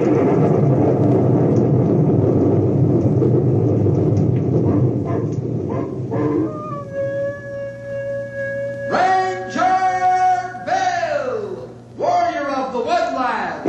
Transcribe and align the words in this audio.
Ranger 0.00 0.16
Bill, 10.64 11.68
warrior 11.98 12.48
of 12.48 12.72
the 12.72 12.78
woodland. 12.78 13.66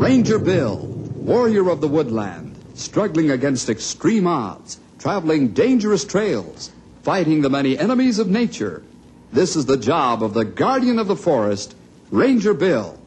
Ranger 0.00 0.40
Bill, 0.40 0.78
warrior 0.78 1.70
of 1.70 1.80
the 1.80 1.86
woodland, 1.86 2.56
struggling 2.74 3.30
against 3.30 3.68
extreme 3.68 4.26
odds, 4.26 4.80
traveling 4.98 5.50
dangerous 5.50 6.04
trails, 6.04 6.72
fighting 7.04 7.42
the 7.42 7.50
many 7.50 7.78
enemies 7.78 8.18
of 8.18 8.28
nature. 8.28 8.82
This 9.30 9.56
is 9.56 9.66
the 9.66 9.76
job 9.76 10.22
of 10.22 10.32
the 10.32 10.44
guardian 10.44 10.98
of 10.98 11.06
the 11.06 11.16
forest, 11.16 11.76
Ranger 12.10 12.54
Bill. 12.54 12.98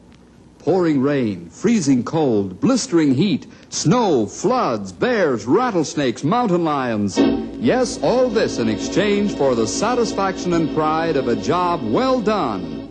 Pouring 0.60 1.02
rain, 1.02 1.50
freezing 1.50 2.04
cold, 2.04 2.60
blistering 2.60 3.14
heat, 3.14 3.48
snow, 3.70 4.26
floods, 4.26 4.92
bears, 4.92 5.44
rattlesnakes, 5.44 6.22
mountain 6.22 6.62
lions. 6.62 7.18
Yes, 7.18 7.98
all 8.00 8.28
this 8.28 8.58
in 8.58 8.68
exchange 8.68 9.36
for 9.36 9.56
the 9.56 9.66
satisfaction 9.66 10.52
and 10.52 10.72
pride 10.72 11.16
of 11.16 11.26
a 11.26 11.34
job 11.34 11.82
well 11.82 12.20
done. 12.20 12.88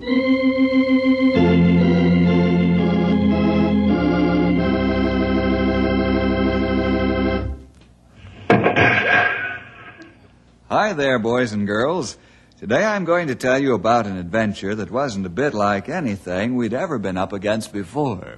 Hi 10.68 10.92
there, 10.92 11.20
boys 11.20 11.54
and 11.54 11.66
girls. 11.66 12.18
Today 12.62 12.84
I'm 12.84 13.06
going 13.06 13.28
to 13.30 13.34
tell 13.34 13.58
you 13.58 13.74
about 13.74 14.06
an 14.06 14.18
adventure 14.18 14.76
that 14.76 14.92
wasn't 14.92 15.26
a 15.26 15.30
bit 15.30 15.56
like 15.56 15.90
anything 15.90 16.56
we'd 16.56 16.76
ever 16.76 17.00
been 17.00 17.18
up 17.18 17.34
against 17.34 17.74
before. 17.74 18.38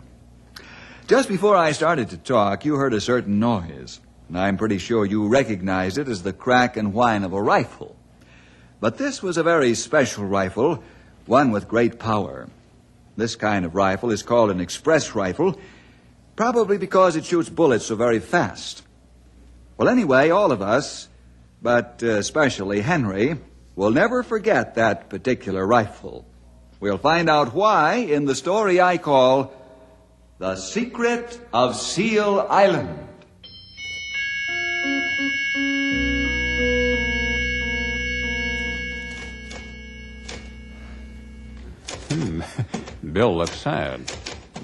Just 1.07 1.27
before 1.27 1.57
I 1.57 1.73
started 1.73 2.09
to 2.11 2.17
talk, 2.17 2.63
you 2.63 2.77
heard 2.77 2.93
a 2.93 3.01
certain 3.01 3.41
noise, 3.41 3.99
and 4.29 4.39
I'm 4.39 4.55
pretty 4.55 4.77
sure 4.77 5.05
you 5.05 5.27
recognized 5.27 5.97
it 5.97 6.07
as 6.07 6.23
the 6.23 6.31
crack 6.31 6.77
and 6.77 6.93
whine 6.93 7.25
of 7.25 7.33
a 7.33 7.41
rifle. 7.41 7.97
But 8.79 8.97
this 8.97 9.21
was 9.21 9.35
a 9.35 9.43
very 9.43 9.73
special 9.73 10.23
rifle, 10.23 10.81
one 11.25 11.51
with 11.51 11.67
great 11.67 11.99
power. 11.99 12.47
This 13.17 13.35
kind 13.35 13.65
of 13.65 13.75
rifle 13.75 14.09
is 14.09 14.23
called 14.23 14.51
an 14.51 14.61
express 14.61 15.13
rifle, 15.13 15.59
probably 16.37 16.77
because 16.77 17.17
it 17.17 17.25
shoots 17.25 17.49
bullets 17.49 17.87
so 17.87 17.97
very 17.97 18.19
fast. 18.19 18.83
Well, 19.75 19.89
anyway, 19.89 20.29
all 20.29 20.53
of 20.53 20.61
us, 20.61 21.09
but 21.61 21.99
uh, 22.01 22.11
especially 22.11 22.79
Henry, 22.79 23.37
will 23.75 23.91
never 23.91 24.23
forget 24.23 24.75
that 24.75 25.09
particular 25.09 25.65
rifle. 25.65 26.25
We'll 26.79 26.97
find 26.97 27.29
out 27.29 27.53
why 27.53 27.95
in 27.95 28.25
the 28.25 28.35
story 28.35 28.81
I 28.81 28.97
call 28.97 29.53
The 30.39 30.55
Secret 30.55 31.39
of 31.53 31.75
Seal 31.75 32.45
Island. 32.49 33.07
Hmm. 42.09 42.41
Bill 43.13 43.35
looks 43.37 43.55
sad. 43.55 44.11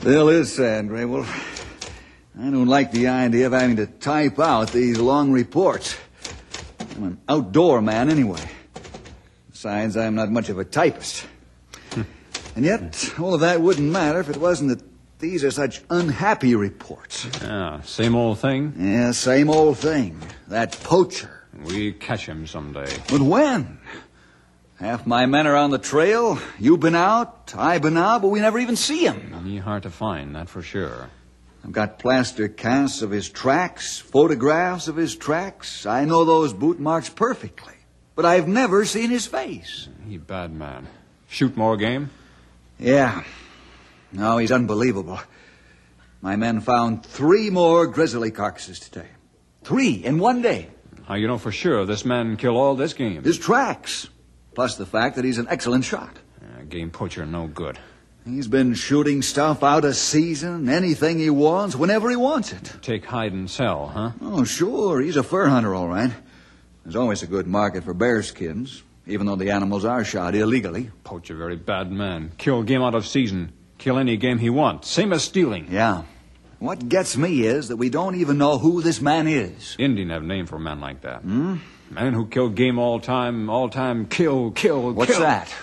Bill 0.03 0.29
is 0.29 0.53
sad, 0.53 0.87
Grey 0.87 1.05
Wolf. 1.05 1.27
I 2.39 2.49
don't 2.49 2.67
like 2.67 2.91
the 2.91 3.07
idea 3.07 3.47
of 3.47 3.53
having 3.53 3.77
to 3.77 3.87
type 3.87 4.39
out 4.39 4.71
these 4.71 4.97
long 4.97 5.31
reports. 5.31 5.97
I'm 6.95 7.03
an 7.03 7.21
outdoor 7.27 7.81
man 7.81 8.09
anyway. 8.09 8.49
Besides, 9.59 9.97
I'm 9.97 10.15
not 10.15 10.31
much 10.31 10.47
of 10.47 10.57
a 10.57 10.63
typist. 10.63 11.27
and 12.55 12.63
yet, 12.63 13.13
all 13.19 13.33
of 13.33 13.41
that 13.41 13.59
wouldn't 13.59 13.91
matter 13.91 14.21
if 14.21 14.29
it 14.29 14.37
wasn't 14.37 14.69
that 14.69 14.81
these 15.19 15.43
are 15.43 15.51
such 15.51 15.81
unhappy 15.89 16.55
reports. 16.55 17.27
Yeah, 17.41 17.81
same 17.81 18.15
old 18.15 18.39
thing. 18.39 18.73
Yeah, 18.77 19.11
same 19.11 19.49
old 19.49 19.77
thing. 19.77 20.17
That 20.47 20.79
poacher. 20.79 21.43
We 21.61 21.91
catch 21.91 22.25
him 22.25 22.47
someday. 22.47 22.87
But 23.09 23.19
when? 23.19 23.79
Half 24.79 25.05
my 25.05 25.25
men 25.25 25.45
are 25.45 25.57
on 25.57 25.71
the 25.71 25.77
trail. 25.77 26.39
You've 26.57 26.79
been 26.79 26.95
out, 26.95 27.53
I've 27.53 27.81
been 27.81 27.97
out, 27.97 28.21
but 28.21 28.29
we 28.29 28.39
never 28.39 28.59
even 28.59 28.77
see 28.77 29.05
him. 29.05 29.43
He 29.43 29.57
hard 29.57 29.83
to 29.83 29.89
find, 29.89 30.37
that 30.37 30.47
for 30.47 30.61
sure. 30.61 31.09
I've 31.65 31.73
got 31.73 31.99
plaster 31.99 32.47
casts 32.47 33.01
of 33.01 33.11
his 33.11 33.27
tracks, 33.27 33.97
photographs 33.99 34.87
of 34.87 34.95
his 34.95 35.17
tracks. 35.17 35.85
I 35.85 36.05
know 36.05 36.23
those 36.23 36.53
boot 36.53 36.79
marks 36.79 37.09
perfectly. 37.09 37.73
But 38.19 38.25
I've 38.25 38.49
never 38.49 38.83
seen 38.83 39.11
his 39.11 39.25
face. 39.27 39.87
He 40.05 40.17
bad 40.17 40.51
man. 40.51 40.89
Shoot 41.29 41.55
more 41.55 41.77
game? 41.77 42.09
Yeah. 42.77 43.23
No, 44.11 44.39
he's 44.39 44.51
unbelievable. 44.51 45.21
My 46.19 46.35
men 46.35 46.59
found 46.59 47.05
three 47.05 47.49
more 47.49 47.87
grizzly 47.87 48.29
carcasses 48.29 48.77
today. 48.81 49.07
Three 49.63 50.03
in 50.03 50.19
one 50.19 50.41
day. 50.41 50.67
How 51.05 51.15
you 51.15 51.27
know 51.27 51.37
for 51.37 51.53
sure 51.53 51.85
this 51.85 52.03
man 52.03 52.35
kill 52.35 52.57
all 52.57 52.75
this 52.75 52.91
game? 52.91 53.23
His 53.23 53.39
tracks. 53.39 54.09
Plus 54.53 54.75
the 54.75 54.85
fact 54.85 55.15
that 55.15 55.23
he's 55.23 55.37
an 55.37 55.47
excellent 55.49 55.85
shot. 55.85 56.17
Uh, 56.41 56.63
game 56.67 56.91
poacher 56.91 57.25
no 57.25 57.47
good. 57.47 57.79
He's 58.25 58.49
been 58.49 58.73
shooting 58.73 59.21
stuff 59.21 59.63
out 59.63 59.85
of 59.85 59.95
season, 59.95 60.67
anything 60.67 61.19
he 61.19 61.29
wants, 61.29 61.73
whenever 61.73 62.09
he 62.09 62.17
wants 62.17 62.51
it. 62.51 62.73
Take 62.81 63.05
hide 63.05 63.31
and 63.31 63.49
sell, 63.49 63.87
huh? 63.87 64.11
Oh, 64.21 64.43
sure. 64.43 64.99
He's 64.99 65.15
a 65.15 65.23
fur 65.23 65.47
hunter, 65.47 65.73
all 65.73 65.87
right. 65.87 66.11
There's 66.89 66.95
always 66.95 67.21
a 67.21 67.27
good 67.27 67.45
market 67.45 67.83
for 67.83 67.93
bear 67.93 68.23
skins, 68.23 68.81
even 69.05 69.27
though 69.27 69.35
the 69.35 69.51
animals 69.51 69.85
are 69.85 70.03
shot 70.03 70.33
illegally. 70.33 70.89
Poacher 71.03 71.35
very 71.35 71.55
bad 71.55 71.91
man. 71.91 72.31
Kill 72.39 72.63
game 72.63 72.81
out 72.81 72.95
of 72.95 73.05
season. 73.05 73.53
Kill 73.77 73.99
any 73.99 74.17
game 74.17 74.39
he 74.39 74.49
wants. 74.49 74.89
Same 74.89 75.13
as 75.13 75.23
stealing. 75.23 75.67
Yeah. 75.69 76.05
What 76.57 76.89
gets 76.89 77.15
me 77.15 77.43
is 77.43 77.67
that 77.67 77.77
we 77.77 77.91
don't 77.91 78.15
even 78.15 78.39
know 78.39 78.57
who 78.57 78.81
this 78.81 79.01
man 79.01 79.27
is. 79.27 79.75
Indian 79.77 80.09
have 80.09 80.23
name 80.23 80.47
for 80.47 80.55
a 80.55 80.59
man 80.59 80.79
like 80.79 81.01
that. 81.01 81.21
Hmm? 81.21 81.57
Man 81.91 82.13
who 82.15 82.25
kill 82.25 82.49
game 82.49 82.79
all 82.79 82.99
time, 82.99 83.51
all 83.51 83.69
time, 83.69 84.07
kill, 84.07 84.49
kill, 84.49 84.91
What's 84.91 85.11
kill. 85.11 85.19
that? 85.19 85.53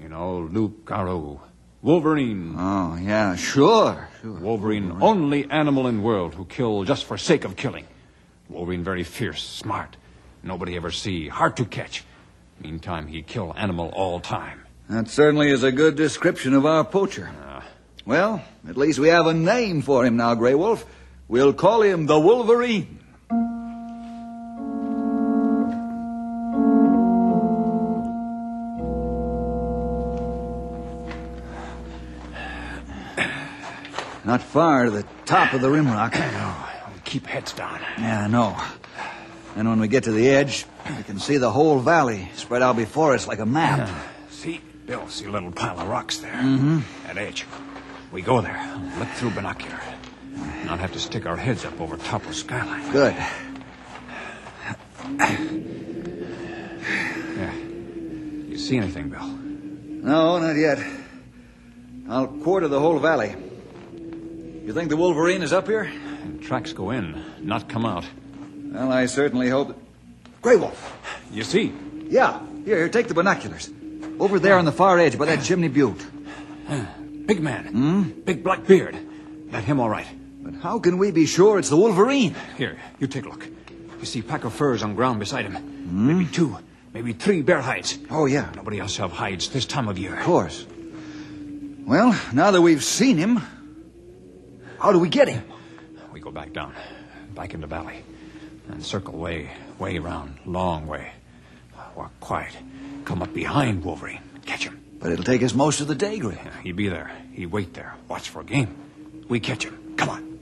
You 0.00 0.08
know, 0.08 0.48
Luke 0.50 0.86
Garou. 0.86 1.38
Wolverine. 1.82 2.54
Oh, 2.56 2.96
yeah, 2.96 3.36
sure. 3.36 4.08
sure. 4.22 4.32
Wolverine, 4.32 4.96
only 5.02 5.50
animal 5.50 5.86
in 5.86 6.02
world 6.02 6.34
who 6.34 6.46
kill 6.46 6.84
just 6.84 7.04
for 7.04 7.18
sake 7.18 7.44
of 7.44 7.56
killing. 7.56 7.84
Wolverine 8.48 8.82
very 8.82 9.04
fierce, 9.04 9.46
smart. 9.46 9.98
Nobody 10.42 10.76
ever 10.76 10.90
see, 10.90 11.28
hard 11.28 11.56
to 11.58 11.64
catch. 11.64 12.04
Meantime, 12.60 13.06
he 13.06 13.22
kill 13.22 13.54
animal 13.56 13.88
all 13.94 14.20
time. 14.20 14.62
That 14.88 15.08
certainly 15.08 15.50
is 15.50 15.62
a 15.62 15.72
good 15.72 15.96
description 15.96 16.54
of 16.54 16.66
our 16.66 16.84
poacher. 16.84 17.30
Ah. 17.42 17.64
Well, 18.04 18.42
at 18.68 18.76
least 18.76 18.98
we 18.98 19.08
have 19.08 19.26
a 19.26 19.34
name 19.34 19.82
for 19.82 20.04
him 20.04 20.16
now, 20.16 20.34
Grey 20.34 20.54
Wolf. 20.54 20.84
We'll 21.28 21.52
call 21.52 21.82
him 21.82 22.06
the 22.06 22.18
Wolverine. 22.18 22.98
Not 34.24 34.40
far 34.40 34.84
to 34.84 34.90
the 34.90 35.04
top 35.24 35.52
of 35.52 35.60
the 35.60 35.70
rim 35.70 35.86
rock. 35.88 36.14
No, 36.14 36.54
Keep 37.04 37.26
heads 37.26 37.52
down. 37.52 37.80
Yeah, 37.98 38.24
I 38.24 38.26
know. 38.28 38.56
And 39.54 39.68
when 39.68 39.80
we 39.80 39.88
get 39.88 40.04
to 40.04 40.12
the 40.12 40.30
edge, 40.30 40.64
we 40.96 41.02
can 41.02 41.18
see 41.18 41.36
the 41.36 41.50
whole 41.50 41.78
valley 41.78 42.30
spread 42.34 42.62
out 42.62 42.76
before 42.76 43.12
us 43.14 43.26
like 43.26 43.38
a 43.38 43.46
map. 43.46 43.88
See, 44.30 44.60
Bill, 44.86 45.06
see 45.08 45.26
a 45.26 45.30
little 45.30 45.52
pile 45.52 45.78
of 45.78 45.88
rocks 45.88 46.18
there. 46.18 46.32
Mm-hmm. 46.32 46.80
That 47.06 47.18
edge. 47.18 47.46
We 48.10 48.22
go 48.22 48.40
there, 48.40 48.80
look 48.98 49.08
through 49.10 49.30
binocular. 49.30 49.80
Not 50.64 50.80
have 50.80 50.92
to 50.92 50.98
stick 50.98 51.26
our 51.26 51.36
heads 51.36 51.64
up 51.64 51.80
over 51.80 51.96
top 51.96 52.26
of 52.26 52.34
skyline. 52.34 52.90
Good. 52.92 53.14
Yeah. 57.36 57.54
You 58.48 58.58
see 58.58 58.76
anything, 58.76 59.08
Bill? 59.08 59.26
No, 59.26 60.38
not 60.38 60.56
yet. 60.56 60.78
I'll 62.08 62.26
quarter 62.26 62.68
the 62.68 62.80
whole 62.80 62.98
valley. 62.98 63.34
You 64.64 64.72
think 64.72 64.88
the 64.90 64.96
Wolverine 64.96 65.42
is 65.42 65.52
up 65.52 65.66
here? 65.66 65.82
And 66.22 66.42
tracks 66.42 66.72
go 66.72 66.90
in, 66.90 67.22
not 67.40 67.68
come 67.68 67.84
out. 67.84 68.04
Well, 68.72 68.90
I 68.90 69.06
certainly 69.06 69.48
hope. 69.48 69.78
Grey 70.40 70.56
Wolf! 70.56 70.98
You 71.30 71.44
see? 71.44 71.72
Yeah, 72.08 72.40
here, 72.64 72.76
here, 72.78 72.88
take 72.88 73.08
the 73.08 73.14
binoculars. 73.14 73.70
Over 74.18 74.38
there 74.38 74.56
on 74.56 74.64
the 74.64 74.72
far 74.72 74.98
edge 74.98 75.18
by 75.18 75.26
that 75.26 75.44
chimney 75.44 75.68
butte. 75.68 76.04
Big 77.26 77.40
man. 77.40 77.66
Hmm? 77.66 78.02
Big 78.24 78.42
black 78.42 78.66
beard. 78.66 78.96
That 79.50 79.64
him 79.64 79.78
all 79.78 79.90
right. 79.90 80.06
But 80.40 80.54
how 80.54 80.78
can 80.78 80.98
we 80.98 81.10
be 81.10 81.26
sure 81.26 81.58
it's 81.58 81.68
the 81.68 81.76
Wolverine? 81.76 82.34
Here, 82.56 82.78
you 82.98 83.06
take 83.06 83.26
a 83.26 83.28
look. 83.28 83.46
You 84.00 84.06
see 84.06 84.22
pack 84.22 84.44
of 84.44 84.52
furs 84.54 84.82
on 84.82 84.94
ground 84.94 85.20
beside 85.20 85.44
him. 85.44 86.06
Maybe 86.06 86.26
two, 86.26 86.58
maybe 86.94 87.12
three 87.12 87.42
bear 87.42 87.60
hides. 87.60 87.98
Oh, 88.10 88.26
yeah, 88.26 88.50
Nobody 88.56 88.80
else 88.80 88.96
have 88.96 89.12
hides 89.12 89.48
this 89.50 89.66
time 89.66 89.86
of 89.88 89.98
year. 89.98 90.16
Of 90.16 90.24
course. 90.24 90.66
Well, 91.86 92.18
now 92.32 92.50
that 92.50 92.62
we've 92.62 92.82
seen 92.82 93.18
him, 93.18 93.40
how 94.78 94.92
do 94.92 94.98
we 94.98 95.08
get 95.08 95.28
him? 95.28 95.44
We 96.12 96.20
go 96.20 96.30
back 96.30 96.52
down, 96.52 96.74
back 97.34 97.54
in 97.54 97.60
the 97.60 97.66
valley, 97.66 98.02
and 98.68 98.84
circle 98.84 99.18
way, 99.18 99.50
way 99.78 99.98
round, 99.98 100.38
long 100.46 100.86
way. 100.86 101.12
Uh, 101.76 101.82
walk 101.96 102.12
quiet. 102.20 102.56
Come 103.04 103.22
up 103.22 103.32
behind 103.34 103.84
Wolverine. 103.84 104.20
Catch 104.46 104.64
him. 104.64 104.82
But 104.98 105.12
it'll 105.12 105.24
take 105.24 105.42
us 105.42 105.54
most 105.54 105.80
of 105.80 105.88
the 105.88 105.94
day, 105.94 106.18
Gray. 106.18 106.38
Yeah, 106.44 106.60
he 106.62 106.72
be 106.72 106.88
there. 106.88 107.10
He'd 107.32 107.46
wait 107.46 107.74
there. 107.74 107.94
Watch 108.08 108.28
for 108.28 108.40
a 108.40 108.44
game. 108.44 109.24
We 109.28 109.40
catch 109.40 109.64
him. 109.64 109.94
Come 109.96 110.10
on. 110.10 110.32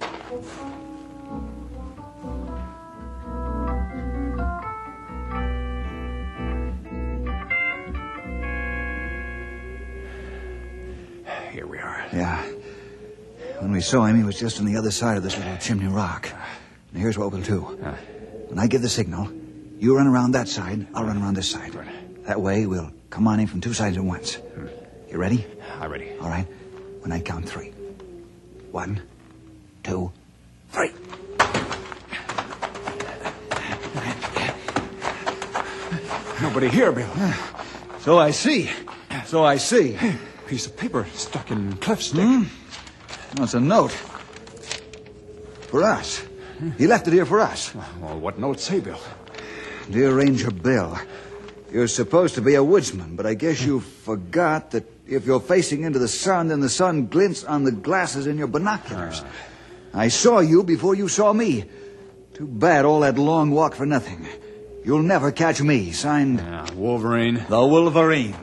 Here 11.52 11.66
we 11.66 11.78
are. 11.78 12.06
Yeah. 12.12 12.44
When 13.61 13.73
we 13.73 13.81
saw 13.81 14.05
him, 14.06 14.16
he 14.16 14.25
was 14.25 14.38
just 14.38 14.58
on 14.58 14.66
the 14.66 14.76
other 14.76 14.90
side 14.90 15.16
of 15.16 15.23
this 15.23 15.37
little 15.37 15.56
chimney 15.58 15.87
rock. 15.87 16.31
Uh, 16.32 16.37
Now, 16.92 17.00
here's 17.00 17.16
what 17.16 17.31
we'll 17.32 17.42
do. 17.42 17.60
When 17.60 18.58
I 18.58 18.66
give 18.66 18.82
the 18.82 18.88
signal, 18.88 19.31
you 19.78 19.96
run 19.96 20.06
around 20.06 20.32
that 20.32 20.48
side, 20.48 20.87
I'll 20.94 21.04
run 21.04 21.22
around 21.22 21.34
this 21.34 21.48
side. 21.48 21.72
That 22.25 22.40
way, 22.40 22.66
we'll 22.66 22.92
come 23.10 23.28
on 23.28 23.40
in 23.40 23.46
from 23.46 23.60
two 23.60 23.72
sides 23.72 23.96
at 23.96 24.04
once. 24.04 24.34
Hmm. 24.34 24.66
You 25.10 25.19
ready? 25.19 25.44
I'm 25.81 25.90
ready. 25.90 26.12
All 26.20 26.28
right. 26.28 26.46
When 27.00 27.12
I 27.12 27.20
count 27.20 27.48
three. 27.48 27.72
One, 28.70 29.02
two, 29.82 30.12
three. 30.70 30.90
Nobody 36.42 36.69
here, 36.69 36.92
Bill. 36.92 37.10
So 38.00 38.19
I 38.19 38.31
see. 38.31 38.70
So 39.26 39.44
I 39.44 39.56
see. 39.56 39.98
Piece 40.46 40.66
of 40.66 40.76
paper 40.76 41.06
stuck 41.14 41.50
in 41.50 41.76
Cliff's 41.76 42.12
hmm? 42.12 42.44
stick. 42.44 42.52
Oh, 43.38 43.44
it's 43.44 43.54
a 43.54 43.60
note. 43.60 43.92
For 45.69 45.84
us. 45.84 46.22
He 46.79 46.87
left 46.87 47.07
it 47.09 47.12
here 47.12 47.27
for 47.27 47.41
us. 47.41 47.75
Well, 48.01 48.19
what 48.19 48.39
note 48.39 48.61
say, 48.61 48.81
Bill? 48.81 48.99
Dear 49.91 50.15
Ranger 50.15 50.51
Bill, 50.51 50.99
you're 51.73 51.89
supposed 51.89 52.35
to 52.37 52.43
be 52.43 52.55
a 52.55 52.62
woodsman, 52.65 53.17
but 53.17 53.27
I 53.27 53.35
guess 53.35 53.62
you 53.62 53.81
forgot 53.81 54.71
that 54.73 54.85
if 55.07 55.27
you're 55.27 55.41
facing 55.41 55.83
into 55.83 55.99
the 55.99 56.09
sun, 56.09 56.49
then 56.49 56.61
the 56.61 56.69
sun 56.69 57.07
glints 57.07 57.45
on 57.45 57.65
the 57.65 57.73
glasses 57.73 58.27
in 58.27 58.39
your 58.39 58.47
binoculars. 58.47 59.21
Uh. 59.21 59.27
I 59.95 60.09
saw 60.09 60.39
you 60.39 60.62
before 60.62 60.95
you 60.95 61.09
saw 61.09 61.33
me. 61.33 61.65
Too 62.35 62.47
bad 62.47 62.85
all 62.85 63.01
that 63.01 63.19
long 63.19 63.51
walk 63.51 63.75
for 63.75 63.87
nothing. 63.87 64.27
You'll 64.85 65.03
never 65.03 65.33
catch 65.33 65.61
me. 65.61 65.91
Signed, 65.93 66.39
Yeah, 66.39 66.67
Wolverine. 66.75 67.45
The 67.49 67.67
Wolverine. 67.67 68.37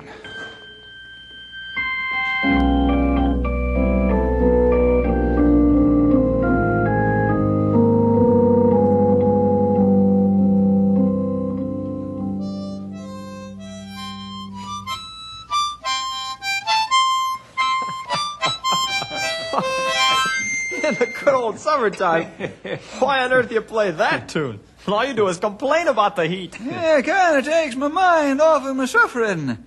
Summertime. 21.60 22.26
Why 23.00 23.24
on 23.24 23.34
earth 23.34 23.50
do 23.50 23.56
you 23.56 23.62
play 23.62 23.92
that 23.92 24.30
tune? 24.30 24.60
All 24.88 25.04
you 25.06 25.14
do 25.14 25.28
is 25.28 25.38
complain 25.38 25.88
about 25.88 26.16
the 26.16 26.28
heat. 26.28 26.58
Yeah, 26.62 27.02
kind 27.02 27.38
of 27.38 27.46
takes 27.46 27.76
my 27.76 27.90
mind 27.90 28.40
off 28.42 28.66
of 28.66 28.76
my 28.76 28.86
suffering. 28.86 29.58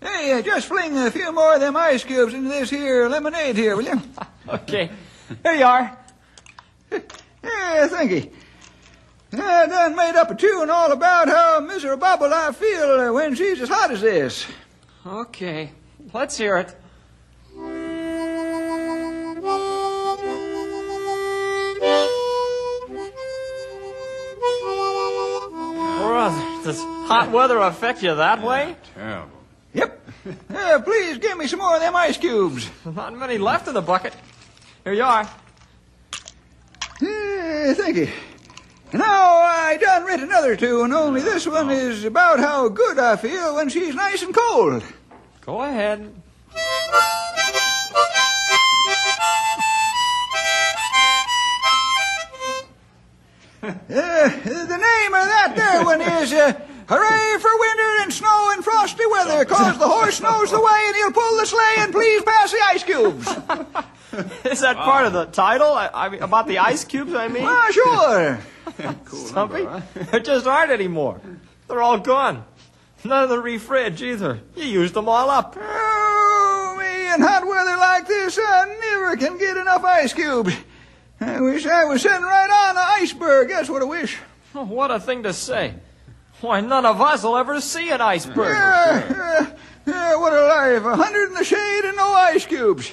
Hey, 0.00 0.32
uh, 0.32 0.42
just 0.42 0.66
fling 0.68 0.96
a 0.96 1.10
few 1.10 1.32
more 1.32 1.54
of 1.54 1.60
them 1.60 1.76
ice 1.76 2.04
cubes 2.04 2.32
into 2.32 2.48
this 2.48 2.70
here 2.70 3.08
lemonade 3.08 3.56
here, 3.56 3.76
will 3.76 3.84
you? 3.84 4.00
Okay, 4.48 4.90
here 5.42 5.54
you 5.54 5.64
are. 5.64 5.96
Yeah, 7.42 7.86
thank 7.86 8.10
you. 8.10 8.30
I 9.32 9.66
done 9.66 9.96
made 9.96 10.16
up 10.16 10.30
a 10.30 10.34
tune 10.34 10.68
all 10.70 10.92
about 10.92 11.28
how 11.28 11.60
miserable 11.60 12.04
I 12.04 12.52
feel 12.52 13.14
when 13.14 13.34
she's 13.34 13.60
as 13.60 13.68
hot 13.68 13.90
as 13.92 14.00
this. 14.00 14.46
Okay, 15.06 15.70
let's 16.12 16.36
hear 16.36 16.56
it. 16.58 16.74
Does 26.64 26.78
hot 26.78 27.30
weather 27.30 27.58
affect 27.58 28.02
you 28.02 28.14
that 28.14 28.42
way? 28.42 28.76
Terrible. 28.94 29.30
Yep. 29.72 30.08
Uh, 30.54 30.80
please 30.80 31.18
give 31.18 31.38
me 31.38 31.46
some 31.46 31.60
more 31.60 31.74
of 31.74 31.80
them 31.80 31.94
ice 31.96 32.18
cubes. 32.18 32.68
Not 32.84 33.16
many 33.16 33.38
left 33.38 33.68
in 33.68 33.74
the 33.74 33.82
bucket. 33.82 34.14
Here 34.84 34.92
you 34.92 35.02
are. 35.02 35.28
Yeah, 37.00 37.74
thank 37.74 37.96
you. 37.96 38.08
Now, 38.92 39.36
I 39.38 39.76
done 39.80 40.04
writ 40.04 40.20
another 40.20 40.56
two, 40.56 40.82
and 40.82 40.92
only 40.92 41.20
this 41.20 41.46
one 41.46 41.70
is 41.70 42.04
about 42.04 42.40
how 42.40 42.68
good 42.68 42.98
I 42.98 43.16
feel 43.16 43.54
when 43.54 43.68
she's 43.68 43.94
nice 43.94 44.22
and 44.22 44.34
cold. 44.34 44.82
Go 45.42 45.62
ahead. 45.62 46.12
Uh, 53.62 53.72
the 53.88 54.78
name 54.78 55.12
of 55.14 55.26
that 55.26 55.52
there 55.54 55.84
one 55.84 56.00
is 56.00 56.32
uh, 56.32 56.52
Hooray 56.88 57.38
for 57.40 57.50
Winter 57.58 58.02
and 58.02 58.12
Snow 58.12 58.50
and 58.54 58.64
Frosty 58.64 59.04
Weather, 59.06 59.44
'cause 59.44 59.78
the 59.78 59.86
horse 59.88 60.20
knows 60.20 60.50
the 60.50 60.60
way 60.60 60.80
and 60.86 60.96
he'll 60.96 61.12
pull 61.12 61.36
the 61.36 61.46
sleigh 61.46 61.74
and 61.78 61.92
please 61.92 62.22
pass 62.22 62.50
the 62.52 62.58
ice 62.68 62.82
cubes. 62.84 63.28
Is 64.44 64.60
that 64.60 64.76
part 64.76 65.06
of 65.06 65.12
the 65.12 65.26
title? 65.26 65.72
I, 65.72 65.90
I 65.92 66.08
mean, 66.08 66.22
about 66.22 66.48
the 66.48 66.58
ice 66.58 66.84
cubes, 66.84 67.14
I 67.14 67.28
mean? 67.28 67.44
Ah, 67.46 67.68
sure. 67.70 68.38
Stumpy? 69.06 69.66
There 70.10 70.20
just 70.20 70.46
aren't 70.46 70.72
anymore. 70.72 71.20
They're 71.68 71.82
all 71.82 71.98
gone. 71.98 72.44
None 73.04 73.24
of 73.24 73.28
the 73.30 73.36
refridge 73.36 74.00
either. 74.02 74.40
You 74.56 74.64
used 74.64 74.94
them 74.94 75.08
all 75.08 75.30
up. 75.30 75.56
Oh, 75.60 76.76
me, 76.78 77.14
in 77.14 77.20
hot 77.20 77.46
weather 77.46 77.76
like 77.76 78.08
this, 78.08 78.38
I 78.42 78.76
never 78.80 79.16
can 79.16 79.38
get 79.38 79.56
enough 79.56 79.84
ice 79.84 80.12
cubes. 80.12 80.54
I 81.20 81.40
wish 81.40 81.66
I 81.66 81.84
was 81.84 82.02
sitting 82.02 82.22
right 82.22 82.50
on 82.70 82.76
an 82.76 82.82
iceberg. 83.02 83.48
That's 83.48 83.68
what 83.68 83.82
I 83.82 83.84
wish. 83.84 84.18
Oh, 84.54 84.64
What 84.64 84.90
a 84.90 84.98
thing 84.98 85.22
to 85.24 85.32
say. 85.32 85.74
Why, 86.40 86.60
none 86.62 86.86
of 86.86 87.00
us 87.00 87.22
will 87.22 87.36
ever 87.36 87.60
see 87.60 87.90
an 87.90 88.00
iceberg. 88.00 88.54
Yeah, 88.56 89.08
yeah, 89.10 89.52
yeah, 89.86 90.16
what 90.16 90.32
a 90.32 90.40
life. 90.46 90.84
A 90.84 90.96
hundred 90.96 91.28
in 91.28 91.34
the 91.34 91.44
shade 91.44 91.82
and 91.84 91.96
no 91.98 92.12
ice 92.14 92.46
cubes. 92.46 92.90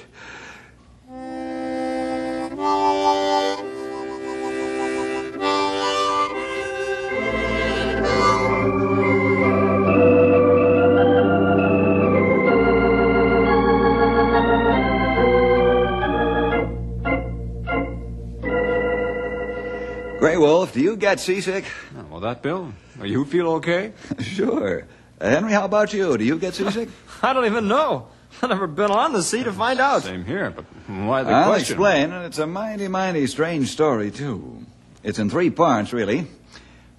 Wolf, 20.38 20.72
do 20.72 20.80
you 20.80 20.96
get 20.96 21.20
seasick? 21.20 21.64
Oh, 21.96 22.04
well, 22.10 22.20
that, 22.20 22.42
Bill? 22.42 22.72
You 23.02 23.24
feel 23.24 23.48
okay? 23.54 23.92
Sure. 24.22 24.84
Uh, 25.20 25.28
Henry, 25.30 25.52
how 25.52 25.64
about 25.64 25.92
you? 25.92 26.16
Do 26.16 26.24
you 26.24 26.38
get 26.38 26.54
seasick? 26.54 26.88
I 27.22 27.32
don't 27.32 27.46
even 27.46 27.66
know. 27.68 28.08
I've 28.42 28.50
never 28.50 28.66
been 28.68 28.90
on 28.90 29.12
the 29.12 29.22
sea 29.22 29.42
to 29.44 29.52
find 29.52 29.80
out. 29.80 30.02
Same 30.02 30.24
here, 30.24 30.50
but 30.50 30.64
why 30.86 31.22
the 31.24 31.30
I'll 31.30 31.46
question? 31.50 31.72
explain, 31.74 32.12
and 32.12 32.24
it's 32.26 32.38
a 32.38 32.46
mighty, 32.46 32.86
mighty 32.88 33.26
strange 33.26 33.68
story, 33.70 34.10
too. 34.12 34.64
It's 35.02 35.18
in 35.18 35.28
three 35.30 35.50
parts, 35.50 35.92
really. 35.92 36.26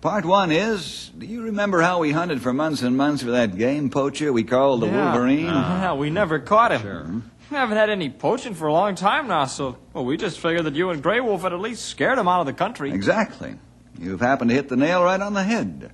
Part 0.02 0.26
one 0.26 0.52
is 0.52 1.12
do 1.18 1.26
you 1.26 1.44
remember 1.44 1.82
how 1.82 2.00
we 2.00 2.12
hunted 2.12 2.42
for 2.42 2.54
months 2.54 2.82
and 2.82 2.96
months 2.96 3.22
for 3.24 3.32
that 3.32 3.58
game 3.58 3.90
poacher 3.90 4.32
we 4.34 4.44
called 4.44 4.82
the 4.82 4.88
Yeah. 4.88 5.12
Wolverine? 5.14 5.46
Yeah, 5.46 5.94
we 5.94 6.10
never 6.10 6.40
caught 6.40 6.72
him. 6.72 6.82
Sure. 6.82 7.22
We 7.50 7.58
haven't 7.58 7.78
had 7.78 7.90
any 7.90 8.10
poaching 8.10 8.54
for 8.54 8.68
a 8.68 8.74
long 8.74 8.94
time 8.94 9.28
now, 9.28 9.46
so 9.46 9.78
well, 9.94 10.06
we 10.06 10.18
just 10.18 10.40
figured 10.40 10.66
that 10.66 10.76
you 10.76 10.92
and 10.92 11.02
Grey 11.02 11.20
Wolf 11.20 11.42
had 11.42 11.54
at 11.54 11.60
least 11.60 11.86
scared 11.86 12.20
him 12.20 12.28
out 12.28 12.42
of 12.42 12.46
the 12.46 12.54
country. 12.54 12.92
Exactly. 12.92 13.56
You've 13.98 14.22
happened 14.22 14.50
to 14.52 14.56
hit 14.56 14.70
the 14.70 14.76
nail 14.76 15.04
right 15.04 15.20
on 15.20 15.34
the 15.34 15.44
head. 15.44 15.92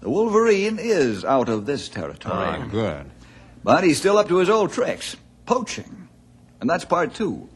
The 0.00 0.10
Wolverine 0.10 0.78
is 0.78 1.24
out 1.24 1.48
of 1.48 1.66
this 1.66 1.88
territory. 1.88 2.34
Ah, 2.34 2.66
good. 2.70 3.10
But 3.64 3.82
he's 3.84 3.98
still 3.98 4.18
up 4.18 4.28
to 4.28 4.36
his 4.36 4.48
old 4.48 4.72
tricks 4.72 5.16
poaching. 5.46 6.08
And 6.60 6.70
that's 6.70 6.84
part 6.84 7.14
two. 7.14 7.48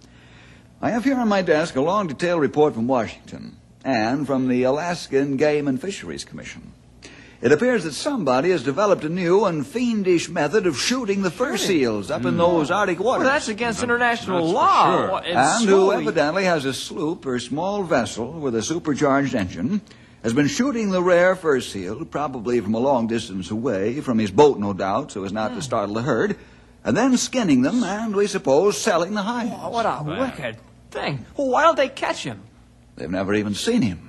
I 0.80 0.90
have 0.90 1.04
here 1.04 1.18
on 1.18 1.28
my 1.28 1.42
desk 1.42 1.76
a 1.76 1.80
long, 1.80 2.06
detailed 2.08 2.40
report 2.40 2.74
from 2.74 2.88
Washington 2.88 3.56
and 3.84 4.26
from 4.26 4.48
the 4.48 4.64
Alaskan 4.64 5.36
Game 5.36 5.68
and 5.68 5.80
Fisheries 5.80 6.24
Commission. 6.24 6.72
It 7.40 7.52
appears 7.52 7.84
that 7.84 7.92
somebody 7.92 8.50
has 8.50 8.64
developed 8.64 9.04
a 9.04 9.08
new 9.08 9.44
and 9.44 9.64
fiendish 9.64 10.28
method 10.28 10.66
of 10.66 10.76
shooting 10.76 11.22
the 11.22 11.30
fur 11.30 11.56
seals 11.56 12.10
up 12.10 12.24
in 12.24 12.36
those 12.36 12.68
Arctic 12.68 12.98
waters. 12.98 13.24
Well, 13.24 13.32
that's 13.32 13.46
against 13.46 13.80
international 13.80 14.42
that's 14.42 14.54
law. 14.54 14.90
sure. 14.90 15.06
Well, 15.06 15.18
it's 15.18 15.36
and 15.36 15.68
who 15.68 15.76
slowly- 15.76 15.96
evidently 16.02 16.44
has 16.44 16.64
a 16.64 16.74
sloop 16.74 17.24
or 17.26 17.38
small 17.38 17.84
vessel 17.84 18.32
with 18.32 18.56
a 18.56 18.62
supercharged 18.62 19.36
engine, 19.36 19.82
has 20.24 20.32
been 20.32 20.48
shooting 20.48 20.90
the 20.90 21.00
rare 21.00 21.36
fur 21.36 21.60
seal, 21.60 22.04
probably 22.04 22.58
from 22.58 22.74
a 22.74 22.80
long 22.80 23.06
distance 23.06 23.52
away, 23.52 24.00
from 24.00 24.18
his 24.18 24.32
boat, 24.32 24.58
no 24.58 24.72
doubt, 24.72 25.12
so 25.12 25.22
as 25.22 25.32
not 25.32 25.48
to 25.50 25.54
hmm. 25.54 25.60
startle 25.60 25.94
the 25.94 26.02
herd, 26.02 26.36
and 26.82 26.96
then 26.96 27.16
skinning 27.16 27.62
them 27.62 27.84
and, 27.84 28.16
we 28.16 28.26
suppose, 28.26 28.76
selling 28.76 29.14
the 29.14 29.22
hides. 29.22 29.52
Oh, 29.54 29.70
what 29.70 29.86
a 29.86 30.02
wicked 30.02 30.56
thing. 30.90 31.24
Well, 31.36 31.50
why 31.50 31.62
don't 31.62 31.76
they 31.76 31.88
catch 31.88 32.24
him? 32.24 32.42
They've 32.96 33.08
never 33.08 33.32
even 33.34 33.54
seen 33.54 33.82
him. 33.82 34.07